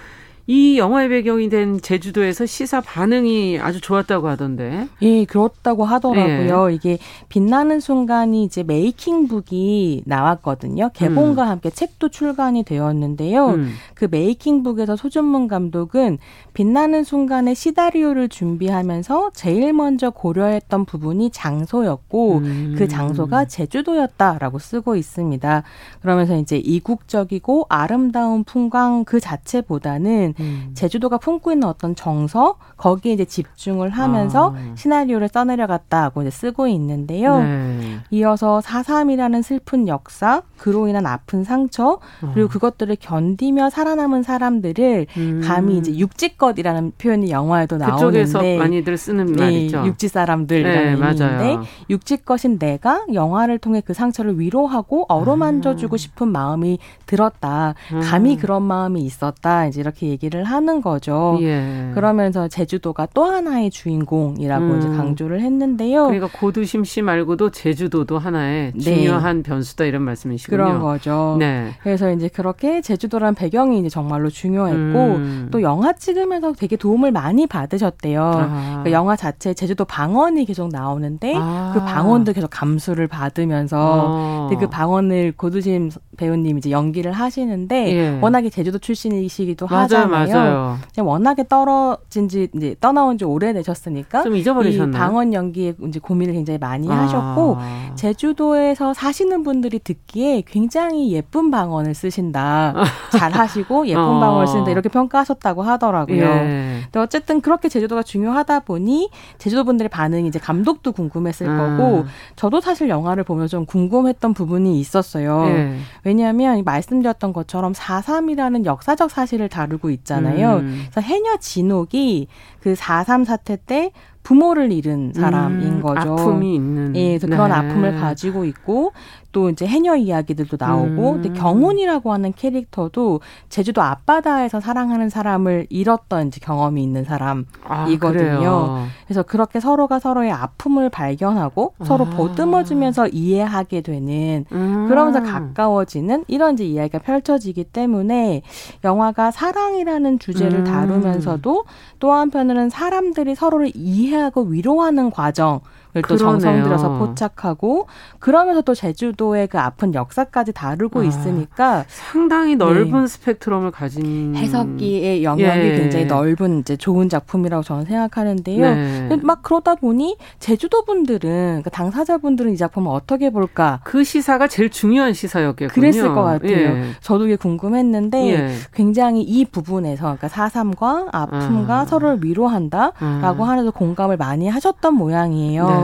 [0.47, 4.89] 이 영화의 배경이 된 제주도에서 시사 반응이 아주 좋았다고 하던데.
[5.01, 6.70] 예, 그렇다고 하더라고요.
[6.70, 6.75] 예.
[6.75, 6.99] 이게
[7.31, 10.91] 빛나는 순간이 이제 메이킹북이 나왔거든요.
[10.93, 11.49] 개봉과 음.
[11.49, 13.47] 함께 책도 출간이 되었는데요.
[13.49, 13.72] 음.
[13.95, 16.18] 그 메이킹북에서 소준문 감독은
[16.53, 22.74] 빛나는 순간에 시다리오를 준비하면서 제일 먼저 고려했던 부분이 장소였고 음.
[22.76, 25.62] 그 장소가 제주도였다라고 쓰고 있습니다.
[26.01, 30.70] 그러면서 이제 이국적이고 아름다운 풍광 그 자체보다는 음.
[30.74, 34.74] 제주도가 품고 있는 어떤 정서 거기에 이제 집중을 하면서 아.
[34.74, 37.38] 시나리오를 써내려갔다고 이제 쓰고 있는데요.
[37.38, 37.99] 네.
[38.11, 41.99] 이어서 4.3이라는 슬픈 역사, 그로 인한 아픈 상처,
[42.32, 42.49] 그리고 어.
[42.49, 45.43] 그것들을 견디며 살아남은 사람들을 음.
[45.45, 49.85] 감히 이제 육지껏이라는 표현이 영화에도 나오는데 그쪽에서 많이들 쓰는 네, 말이죠.
[49.87, 51.59] 육지 사람들이라는 네, 의미인데
[51.91, 55.99] 육지껏인 내가 영화를 통해 그 상처를 위로하고 어루만져주고 아.
[55.99, 57.74] 싶은 마음이 들었다.
[58.03, 58.39] 감히 음.
[58.39, 59.66] 그런 마음이 있었다.
[59.66, 61.39] 이제 이렇게 얘기를 하는 거죠.
[61.43, 61.91] 예.
[61.93, 64.78] 그러면서 제주도가 또 하나의 주인공이라고 음.
[64.78, 66.07] 이제 강조를 했는데요.
[66.07, 68.80] 그러니까 고두심 씨 말고도 제주도도 하나의 네.
[68.80, 69.43] 중요한 네.
[69.43, 70.57] 변수다 이런 말씀이시군요.
[70.57, 71.37] 그런 거죠.
[71.39, 71.72] 네.
[71.82, 75.49] 그래서 이제 그렇게 제주도란 배경이 이제 정말로 중요했고 음.
[75.51, 78.22] 또 영화 찍으면서 되게 도움을 많이 받으셨대요.
[78.22, 78.66] 아.
[78.83, 81.72] 그러니까 영화 자체 제주도 방언이 계속 나오는데 아.
[81.75, 84.57] 그 방언도 계속 감수를 받으면서 아.
[84.59, 88.19] 그 방언을 고두심 배우님 이제 연기를 하시는데 예.
[88.21, 90.33] 워낙에 제주도 출신이시기도 맞아요, 하잖아요.
[90.33, 90.79] 맞아요.
[90.99, 95.01] 워낙에 떨어진 지 이제 떠나온 지 오래되셨으니까 좀 잊어버리셨나요?
[95.01, 97.03] 방언 연기에 이제 고민을 굉장히 많이 아.
[97.03, 97.59] 하셨고
[97.95, 102.75] 제주도에서 사시는 분들이 듣기에 굉장히 예쁜 방언을 쓰신다.
[103.11, 104.21] 잘 하시고 예쁜 어.
[104.21, 106.23] 방언을 쓰는다 이렇게 평가하셨다고 하더라고요.
[106.25, 106.81] 예.
[106.85, 111.59] 근데 어쨌든 그렇게 제주도가 중요하다 보니 제주도 분들의 반응이 이제 감독도 궁금했을 음.
[111.59, 112.05] 거고
[112.37, 115.45] 저도 사실 영화를 보면 좀 궁금했던 부분이 있었어요.
[115.47, 115.77] 예.
[116.05, 120.57] 왜냐하면 말씀드렸던 것처럼 4.3이라는 역사적 사실을 다루고 있잖아요.
[120.57, 120.84] 음.
[120.90, 122.28] 그래서 해녀 진옥이
[122.61, 123.90] 그 4.3 사태 때
[124.22, 126.12] 부모를 잃은 사람인 음, 거죠.
[126.12, 126.96] 아픔이 있는.
[126.96, 127.36] 예, 그래서 네.
[127.36, 128.92] 그런 아픔을 가지고 있고
[129.35, 131.22] 또 이제 해녀 이야기들도 나오고 음.
[131.22, 138.49] 근데 경훈이라고 하는 캐릭터도 제주도 앞바다에서 사랑하는 사람을 잃었던 이제 경험이 있는 사람이거든요.
[138.49, 141.85] 아, 그래서 그렇게 서로가 서로의 아픔을 발견하고 아.
[141.85, 144.87] 서로 보듬어주면서 이해하게 되는 음.
[144.89, 148.43] 그러면서 가까워지는 이런 이제 이야기가 펼쳐지기 때문에
[148.85, 150.64] 영화가 사랑이라는 주제를 음.
[150.64, 151.64] 다루면서도
[151.99, 155.61] 또 한편으로는 사람들이 서로를 이해하고 위로하는 과정
[156.03, 157.86] 또 정성 들여서 포착하고
[158.18, 163.07] 그러면서 또 제주도의 그 아픈 역사까지 다루고 아, 있으니까 상당히 넓은 네.
[163.07, 165.76] 스펙트럼을 가진 해석기의 영역이 예.
[165.76, 168.61] 굉장히 넓은 이제 좋은 작품이라고 저는 생각하는데요.
[169.09, 169.16] 네.
[169.22, 173.80] 막 그러다 보니 제주도 분들은 그러니까 당사자분들은 이 작품을 어떻게 볼까?
[173.84, 175.74] 그 시사가 제일 중요한 시사였겠군요.
[175.74, 176.53] 그랬을 것 같아요.
[176.53, 176.84] 예.
[177.01, 178.55] 저도 이게 궁금했는데 예.
[178.72, 181.84] 굉장히 이 부분에서 그러니까 사삼과 아픔과 아.
[181.84, 183.49] 서로를 위로한다라고 아.
[183.49, 185.66] 하면서 공감을 많이 하셨던 모양이에요.
[185.68, 185.84] 네.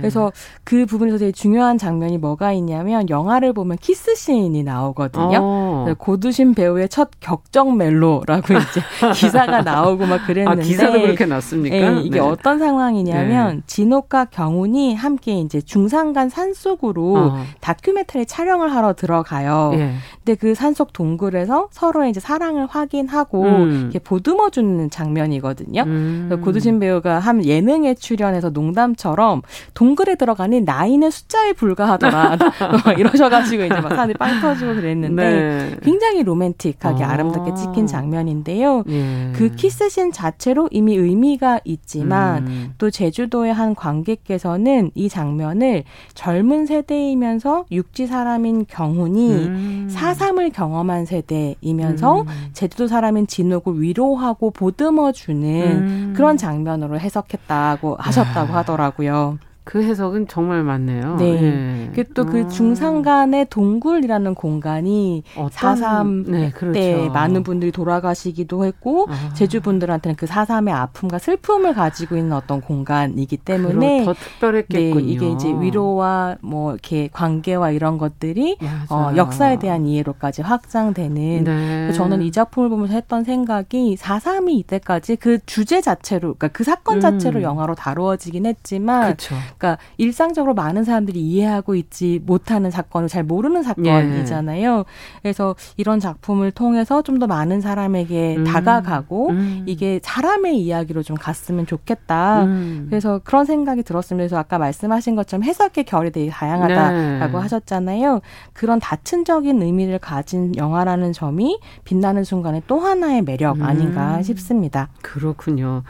[0.00, 0.32] 그래서
[0.64, 5.38] 그 부분에서 되게 중요한 장면이 뭐가 있냐면 영화를 보면 키스 씬이 나오거든요.
[5.40, 5.94] 어.
[5.98, 8.80] 고두신 배우의 첫 격정 멜로라고 이제
[9.14, 11.76] 기사가 나오고 막 그랬는데 아, 기사도 그렇게 났습니까?
[11.76, 12.20] 네, 이게 네.
[12.20, 13.62] 어떤 상황이냐면 네.
[13.66, 17.44] 진옥과 경훈이 함께 이제 중산간 산속으로 어.
[17.60, 19.72] 다큐멘터리 촬영을 하러 들어가요.
[19.74, 19.92] 예.
[20.24, 23.80] 근데 그 산속 동굴에서 서로의 이제 사랑을 확인하고 음.
[23.82, 25.82] 이렇게 보듬어 주는 장면이거든요.
[25.82, 26.40] 음.
[26.42, 29.42] 고두신 배우가 한 예능에 출연해서 농담처럼 것처럼
[29.88, 32.36] 동굴에 들어가니 나이는 숫자에 불과하더라.
[32.98, 35.76] 이러셔가지고 이제 막 사람들이 빵 터지고 그랬는데 네.
[35.82, 37.16] 굉장히 로맨틱하게 아.
[37.16, 38.84] 름답게 찍힌 장면인데요.
[38.88, 39.32] 예.
[39.34, 42.74] 그 키스신 자체로 이미 의미가 있지만 음.
[42.76, 49.88] 또 제주도의 한 관객께서는 이 장면을 젊은 세대이면서 육지 사람인 경훈이 음.
[49.90, 52.26] 사삼을 경험한 세대이면서 음.
[52.52, 56.12] 제주도 사람인 진옥을 위로하고 보듬어주는 음.
[56.14, 59.38] 그런 장면으로 해석했다고 하셨다고 하더라고요.
[59.68, 61.16] 그 해석은 정말 맞네요.
[61.16, 61.90] 네.
[61.94, 62.02] 예.
[62.14, 62.48] 또그 아.
[62.48, 66.72] 중산간의 동굴이라는 공간이 사삼 네, 그렇죠.
[66.72, 69.34] 때 많은 분들이 돌아가시기도 했고 아.
[69.34, 75.04] 제주 분들한테는 그 사삼의 아픔과 슬픔을 가지고 있는 어떤 공간이기 때문에 더 특별했겠군요.
[75.04, 78.56] 네, 이게 이제 위로와 뭐 이렇게 관계와 이런 것들이
[78.88, 81.44] 어, 역사에 대한 이해로까지 확장되는.
[81.44, 81.92] 네.
[81.92, 87.40] 저는 이 작품을 보면서 했던 생각이 사삼이 이때까지 그 주제 자체로, 그러니까 그 사건 자체로
[87.40, 87.42] 음.
[87.42, 89.10] 영화로 다루어지긴 했지만.
[89.10, 89.34] 그쵸.
[89.58, 94.78] 그러니까 일상적으로 많은 사람들이 이해하고 있지 못하는 사건을 잘 모르는 사건이잖아요.
[94.78, 94.84] 예.
[95.22, 98.44] 그래서 이런 작품을 통해서 좀 더 많은 사람에게 음.
[98.44, 99.64] 다가가고 음.
[99.66, 102.44] 이게 사람의 이야기로 좀 갔으면 좋겠다.
[102.44, 102.86] 음.
[102.88, 104.22] 그래서 그런 생각이 들었습니다.
[104.22, 107.42] 그래서 아까 말씀하신 것처럼 해석의 결이 되게 다양하다라고 네.
[107.42, 108.20] 하셨잖아요.
[108.52, 114.22] 그런 다층적인 의미를 가진 영화라는 점이 빛나는 순간에 또 하나의 매력 아닌가 음.
[114.22, 114.90] 싶습니다.
[115.02, 115.82] 그렇군요.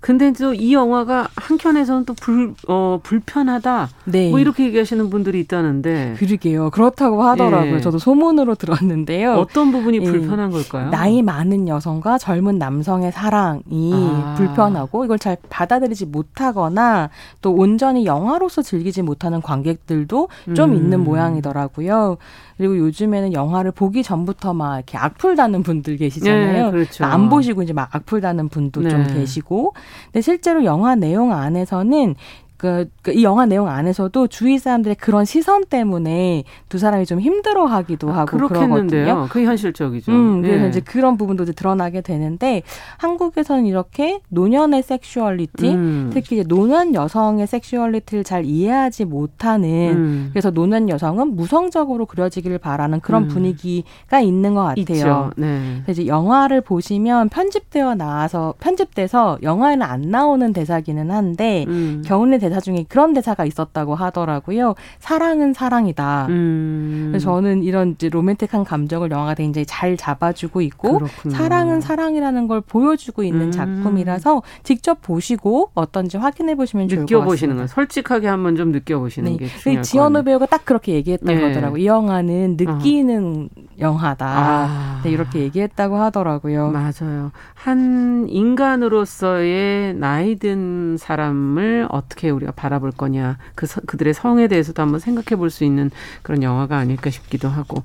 [0.00, 3.88] 근데 또 이 영화가 한켠에서는 또 불, 어, 불편하다.
[4.04, 4.30] 네.
[4.30, 6.14] 뭐 이렇게 얘기하시는 분들이 있다는데.
[6.18, 6.70] 그러게요.
[6.70, 7.76] 그렇다고 하더라고요.
[7.76, 7.80] 예.
[7.80, 9.34] 저도 소문으로 들었는데요.
[9.34, 10.04] 어떤 부분이 예.
[10.04, 10.90] 불편한 걸까요?
[10.90, 14.34] 나이 많은 여성과 젊은 남성의 사랑이 아.
[14.36, 20.76] 불편하고 이걸 잘 받아들이지 못하거나 또 온전히 영화로서 즐기지 못하는 관객들도 좀 음.
[20.76, 22.16] 있는 모양이더라고요.
[22.56, 26.66] 그리고 요즘에는 영화를 보기 전부터 막 이렇게 악플 다는 분들 계시잖아요.
[26.66, 27.04] 네, 그렇죠.
[27.04, 28.88] 안 보시고 이제 막 악플 다는 분도 네.
[28.88, 29.74] 좀 계시고.
[30.06, 32.14] 근데 실제로 영화 내용 안에서는
[32.62, 38.08] 그, 그, 이 영화 내용 안에서도 주위 사람들의 그런 시선 때문에 두 사람이 좀 힘들어하기도
[38.08, 39.26] 아, 하고 그러거든요.
[39.28, 40.12] 그게 현실적이죠.
[40.12, 40.68] 음, 그래서 예.
[40.68, 42.62] 이제 그런 부분도 이제 드러나게 되는데
[42.98, 46.10] 한국에서는 이렇게 노년의 섹슈얼리티, 음.
[46.14, 50.28] 특히 이제 노년 여성의 섹슈얼리티를 잘 이해하지 못하는 음.
[50.30, 53.28] 그래서 노년 여성은 무성적으로 그려지기를 바라는 그런 음.
[53.28, 55.32] 분위기가 있는 것 같아요.
[55.36, 55.82] 네.
[55.88, 62.04] 이제 영화를 보시면 편집되어 나와서 편집돼서 영화에는 안 나오는 대사기는 한데 음.
[62.06, 64.74] 겨울의 대사 대사 중에 그런 대사가 있었다고 하더라고요.
[64.98, 66.26] 사랑은 사랑이다.
[66.28, 67.08] 음.
[67.10, 71.34] 그래서 저는 이런 이제 로맨틱한 감정을 영화가 굉장히 잘 잡아주고 있고 그렇군요.
[71.34, 73.50] 사랑은 사랑이라는 걸 보여주고 있는 음.
[73.52, 77.24] 작품이라서 직접 보시고 어떤지 확인해 보시면 좋을 것 같습니다.
[77.24, 79.38] 느껴보시는 거 솔직하게 한번 좀 느껴보시는 네.
[79.38, 81.40] 게 중요할 지현우 배우가 딱 그렇게 얘기했던 네.
[81.40, 81.80] 거더라고요.
[81.80, 83.62] 이 영화는 느끼는 어.
[83.78, 84.26] 영화다.
[84.26, 85.00] 아.
[85.02, 86.70] 네, 이렇게 얘기했다고 하더라고요.
[86.70, 87.32] 맞아요.
[87.54, 95.00] 한 인간으로서의 나이 든 사람을 어떻게 우리 우리가 바라볼 거냐 그 그들의 성에 대해서도 한번
[95.00, 95.90] 생각해 볼 수 있는
[96.22, 97.82] 그런 영화가 아닐까 싶기도 하고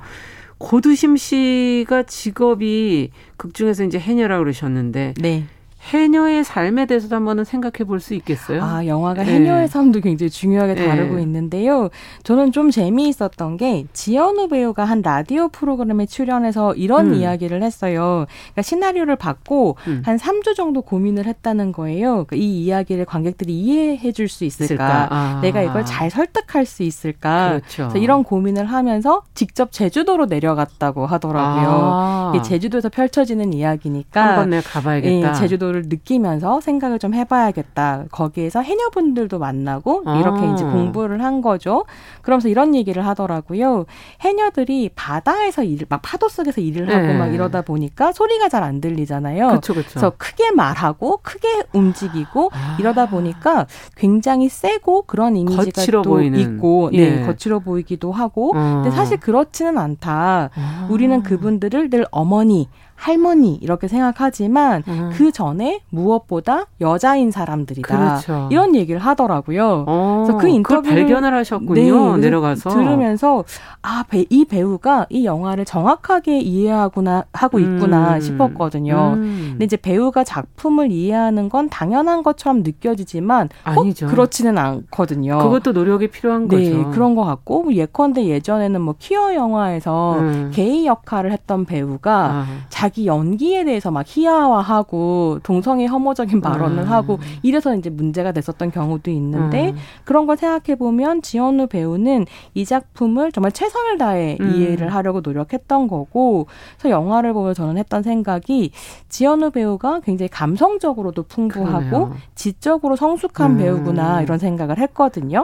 [0.57, 5.45] 고두심 씨가 직업이 극 중에서 이제 해녀라 그러셨는데 네.
[5.81, 8.63] 해녀의 삶에 대해서도 한번은 생각해 볼 수 있겠어요?
[8.63, 9.33] 아, 영화가 네.
[9.33, 10.87] 해녀의 삶도 굉장히 중요하게 네.
[10.87, 11.21] 다루고 네.
[11.23, 11.89] 있는데요.
[12.23, 17.13] 저는 좀 재미있었던 게 지연우 배우가 한 라디오 프로그램에 출연해서 이런 음.
[17.15, 18.25] 이야기를 했어요.
[18.27, 20.01] 그러니까 시나리오를 받고 음.
[20.05, 22.25] 한 3주 정도 고민을 했다는 거예요.
[22.25, 25.07] 그러니까 이 이야기를 관객들이 이해해 줄 수 있을까?
[25.09, 25.39] 아.
[25.41, 27.59] 내가 이걸 잘 설득할 수 있을까?
[27.77, 27.97] 그렇죠.
[27.97, 31.69] 이런 고민을 하면서 직접 제주도로 내려갔다고 하더라고요.
[31.93, 32.41] 아.
[32.43, 35.29] 제주도에서 펼쳐지는 이야기니까 한번 내가 가봐야겠다.
[35.29, 38.05] 예, 제주도 정도를 느끼면서 생각을 좀 해봐야겠다.
[38.11, 40.53] 거기에서 해녀분들도 만나고 이렇게 아.
[40.53, 41.85] 이제 공부를 한 거죠.
[42.21, 43.85] 그러면서 이런 얘기를 하더라고요.
[44.21, 47.17] 해녀들이 바다에서 일, 막 파도 속에서 일을 하고 네.
[47.17, 49.49] 막 이러다 보니까 소리가 잘 안 들리잖아요.
[49.51, 49.87] 그쵸, 그쵸.
[49.91, 52.75] 그래서 크게 말하고 크게 움직이고 아.
[52.79, 56.39] 이러다 보니까 굉장히 세고 그런 이미지가 또 보이는.
[56.39, 58.51] 있고, 네, 네, 거칠어 보이기도 하고.
[58.55, 58.81] 어.
[58.81, 60.49] 근데 사실 그렇지는 않다.
[60.53, 60.87] 아.
[60.89, 62.67] 우리는 그분들을 늘 어머니,
[62.97, 65.11] 할머니 이렇게 생각하지만 음.
[65.13, 68.49] 그 전에 무엇보다 여자인 사람들이다 그렇죠.
[68.51, 69.85] 이런 얘기를 하더라고요.
[69.87, 72.17] 어, 그래서 그 인터뷰 발견을 하셨군요.
[72.17, 73.45] 네, 내려가서 들으면서
[73.83, 78.19] 아이 배우가 이 영화를 정확하게 이해하구나 하고 있구나 음.
[78.19, 79.13] 싶었거든요.
[79.15, 79.47] 음.
[79.51, 84.07] 근데 이제 배우가 작품을 이해하는 건 당연한 것처럼 느껴지지만 아니죠.
[84.07, 85.37] 그렇지는 않거든요.
[85.37, 86.91] 그것도 노력이 필요한 네, 거죠.
[86.91, 90.51] 그런 것 같고 뭐 예컨대 예전에는 뭐 퀴어 영화에서 음.
[90.53, 92.47] 게이 역할을 했던 배우가 아.
[92.87, 96.89] 자기 연기에 대해서 막 희화화하고 동성애 혐오적인 발언을 음.
[96.89, 99.75] 하고 이래서 이제 문제가 됐었던 경우도 있는데 음.
[100.05, 104.53] 그런 걸 생각해 보면 지현우 배우는 이 작품을 정말 최선을 다해 음.
[104.55, 108.71] 이해를 하려고 노력했던 거고 그래서 영화를 보면 저는 했던 생각이
[109.09, 112.15] 지현우 배우가 굉장히 감성적으로도 풍부하고 그러네요.
[112.35, 113.57] 지적으로 성숙한 음.
[113.57, 115.43] 배우구나 이런 생각을 했거든요.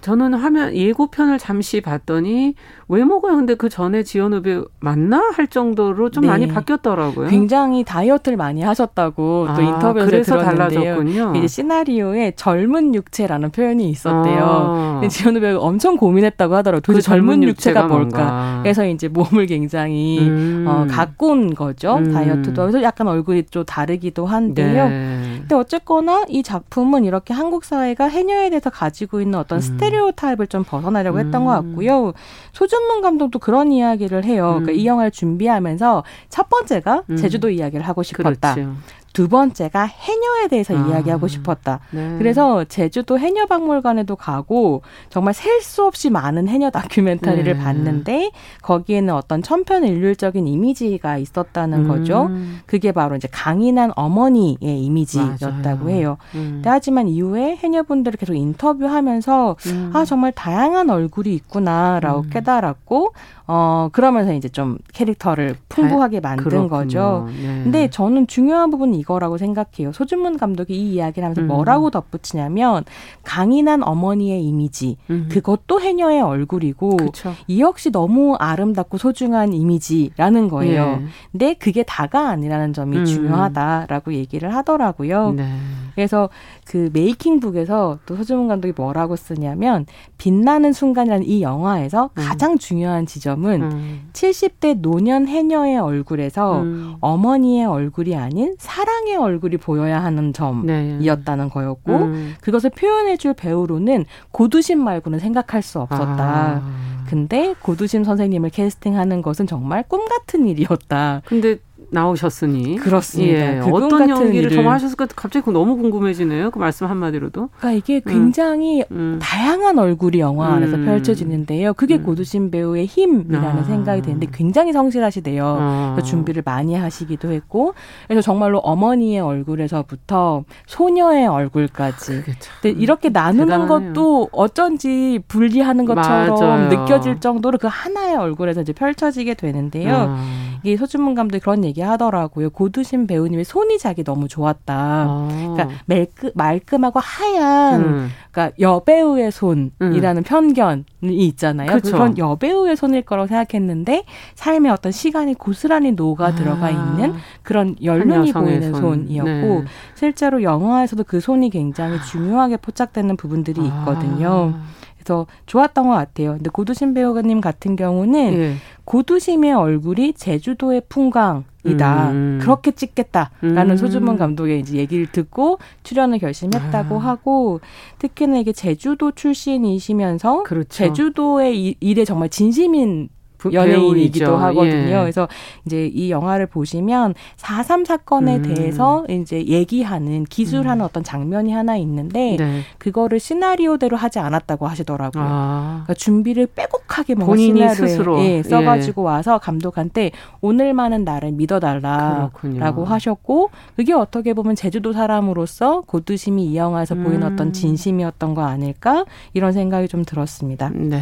[0.00, 2.54] 저는 화면 예고편을 잠시 봤더니
[2.88, 6.28] 외모가 근데 그 전에 지현우 배우 맞나 할 정도로 좀 네.
[6.28, 7.28] 많이 바뀌었 더라고요.
[7.28, 10.94] 굉장히 다이어트를 많이 하셨다고 또 아, 인터뷰에서 들었는데요.
[10.94, 11.32] 달라졌군요.
[11.36, 14.44] 이제 시나리오에 젊은 육체라는 표현이 있었대요.
[14.44, 14.92] 아.
[15.00, 16.80] 근데 지현우 배우가 엄청 고민했다고 하더라고요.
[16.82, 18.60] 도대체 그 젊은, 젊은 육체가, 육체가 뭘까?
[18.62, 20.64] 그래서 이제 몸을 굉장히 음.
[20.68, 21.96] 어, 가꾼 거죠.
[21.96, 22.12] 음.
[22.12, 22.62] 다이어트도.
[22.62, 24.88] 그래서 약간 얼굴이 좀 다르기도 한데요.
[24.88, 25.33] 네.
[25.44, 29.60] 근데 어쨌거나 이 작품은 이렇게 한국 사회가 해녀에 대해서 가지고 있는 어떤 음.
[29.60, 31.68] 스테레오 타입을 좀 벗어나려고 했던 것 음.
[31.68, 32.14] 같고요.
[32.52, 34.52] 소준문 감독도 그런 이야기를 해요.
[34.54, 34.86] 그러니까 이 음.
[34.86, 37.16] 영화를 준비하면서 첫 번째가 음.
[37.16, 38.54] 제주도 이야기를 하고 싶었다.
[38.54, 38.74] 그렇죠.
[39.14, 41.78] 두 번째가 해녀에 대해서 아, 이야기하고 싶었다.
[41.92, 42.16] 네.
[42.18, 47.58] 그래서 제주도 해녀 박물관에도 가고 정말 셀 수 없이 많은 해녀 다큐멘터리를 네.
[47.58, 51.88] 봤는데 거기에는 어떤 천편일률적인 이미지가 있었다는 음.
[51.88, 52.28] 거죠.
[52.66, 55.88] 그게 바로 이제 강인한 어머니의 이미지였다고 맞아요.
[55.90, 56.16] 해요.
[56.34, 56.60] 음.
[56.64, 59.90] 하지만 이후에 해녀분들을 계속 인터뷰하면,서 음.
[59.94, 62.30] 아 정말 다양한 얼굴이 있구나라고 음.
[62.30, 63.14] 깨달았고
[63.46, 66.68] 어, 그러면서 이제 좀 캐릭터를 풍부하게 만든 그렇군요.
[66.70, 67.28] 거죠.
[67.28, 67.62] 네.
[67.62, 69.92] 근데 저는 중요한 부분은 이거라고 생각해요.
[69.92, 71.48] 소준문 감독이 이 이야기를 하면서 음.
[71.48, 72.84] 뭐라고 덧붙이냐면
[73.22, 75.28] 강인한 어머니의 이미지, 음.
[75.30, 77.34] 그것도 해녀의 얼굴이고 그쵸.
[77.46, 80.96] 이 역시 너무 아름답고 소중한 이미지라는 거예요.
[80.96, 81.06] 네.
[81.32, 83.04] 근데 그게 다가 아니라는 점이 음.
[83.04, 85.32] 중요하다라고 얘기를 하더라고요.
[85.32, 85.46] 네.
[85.94, 86.28] 그래서
[86.66, 89.86] 그 메이킹북에서 또 서주문 감독이 뭐라고 쓰냐면
[90.18, 92.22] 빛나는 순간이라는 이 영화에서 음.
[92.26, 94.08] 가장 중요한 지점 은 음.
[94.12, 96.94] 70대 노년 해녀의 얼굴에서 음.
[97.00, 102.34] 어머니의 얼굴이 아닌 사랑의 얼굴이 보여야 하는 점이었다는 거였고 음.
[102.40, 106.62] 그것을 표현해줄 배우로는 고두심 말고는 생각할 수 없었다.
[106.62, 106.94] 아.
[107.08, 111.22] 근데 고두심 선생님을 캐스팅하는 것은 정말 꿈 같은 일이었다.
[111.24, 111.58] 근데
[111.94, 113.56] 나오셨으니 그렇습니다.
[113.56, 113.60] 예.
[113.60, 116.50] 그 어떤 연기를 정말 하셨을까 갑자기 너무 궁금해지네요.
[116.50, 117.48] 그 말씀 한마디로도.
[117.56, 118.12] 그러니까 이게 음.
[118.12, 119.18] 굉장히 음.
[119.22, 120.84] 다양한 얼굴이 영화 안에서 음.
[120.84, 121.74] 펼쳐지는데요.
[121.74, 122.02] 그게 음.
[122.02, 123.64] 고두심 배우의 힘이라는 아.
[123.64, 125.56] 생각이 드는데 굉장히 성실하시대요.
[125.60, 125.96] 아.
[126.04, 127.74] 준비를 많이 하시기도 했고
[128.08, 132.22] 그래서 정말로 어머니의 얼굴에서부터 소녀의 얼굴까지
[132.60, 133.92] 근데 이렇게 나누는 대단하네요.
[133.92, 136.68] 것도 어쩐지 분리하는 것처럼 맞아요.
[136.68, 139.94] 느껴질 정도로 그 하나의 얼굴에서 이제 펼쳐지게 되는데요.
[140.18, 140.24] 아.
[140.64, 142.48] 이게 서준문 감독이 그런 얘기 하더라고요.
[142.50, 144.74] 고두심 배우님의 손이 자기 너무 좋았다.
[144.74, 145.28] 아.
[145.30, 148.08] 그러니까 말끔, 말끔하고 하얀 음.
[148.30, 150.22] 그러니까 여배우의 손이라는 음.
[150.22, 151.70] 편견이 있잖아요.
[151.70, 151.92] 그쵸.
[151.92, 154.04] 그런 여배우의 손일 거라고 생각했는데
[154.36, 156.34] 삶의 어떤 시간이 고스란히 녹아 아.
[156.34, 159.04] 들어가 있는 그런 연륜이 보이는 손.
[159.08, 159.64] 이었고 네.
[159.94, 164.54] 실제로 영화에서도 그 손이 굉장히 중요하게 포착되는 부분들이 있거든요.
[164.54, 164.62] 아.
[165.04, 166.32] 그래서 좋았던 것 같아요.
[166.32, 168.54] 근데 고두심 배우님 같은 경우는 예.
[168.86, 172.10] 고두심의 얼굴이 제주도의 풍광 이다.
[172.10, 172.38] 음.
[172.42, 173.76] 그렇게 찍겠다라는 음.
[173.76, 177.04] 소주문 감독의 이제 얘기를 듣고 출연을 결심했다고 아.
[177.04, 177.60] 하고
[177.98, 180.68] 특히나 이게 제주도 출신이시면서 그렇죠.
[180.68, 183.08] 제주도의 일에 정말 진심인
[183.52, 184.36] 연예인이기도 배우이죠.
[184.36, 184.96] 하거든요.
[184.96, 185.00] 예.
[185.00, 185.28] 그래서
[185.66, 188.42] 이제 이 영화를 보시면 4.3 사건에 음.
[188.54, 190.84] 대해서 이제 얘기하는 기술하는 음.
[190.84, 192.60] 어떤 장면이 하나 있는데 네.
[192.78, 195.24] 그거를 시나리오대로 하지 않았다고 하시더라고요.
[195.26, 195.82] 아.
[195.84, 198.18] 그러니까 준비를 빼곡하게 뭔가 시나리오에 스스로.
[198.24, 199.06] 예, 써가지고 예.
[199.06, 207.04] 와서 감독한테 오늘만은 나를 믿어달라라고 하셨고 그게 어떻게 보면 제주도 사람으로서 고두심이 이 영화에서 음.
[207.04, 210.70] 보이는 어떤 진심이었던 거 아닐까 이런 생각이 좀 들었습니다.
[210.74, 211.00] 네,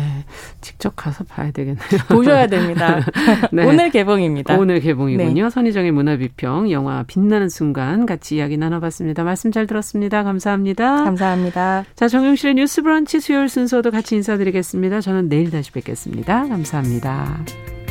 [0.61, 1.80] 직접 가서 봐야 되겠네요.
[2.32, 3.00] 보셔야 됩니다.
[3.52, 3.64] 네.
[3.64, 4.58] 오늘 개봉입니다.
[4.58, 5.44] 오늘 개봉이군요.
[5.44, 5.50] 네.
[5.50, 9.24] 선희정의 문화비평 영화 빛나는 순간 같이 이야기 나눠봤습니다.
[9.24, 10.22] 말씀 잘 들었습니다.
[10.22, 11.04] 감사합니다.
[11.04, 11.84] 감사합니다.
[11.94, 15.00] 자, 정용실의 뉴스 브런치 수요일 순서도 같이 인사드리겠습니다.
[15.00, 16.48] 저는 내일 다시 뵙겠습니다.
[16.48, 17.81] 감사합니다.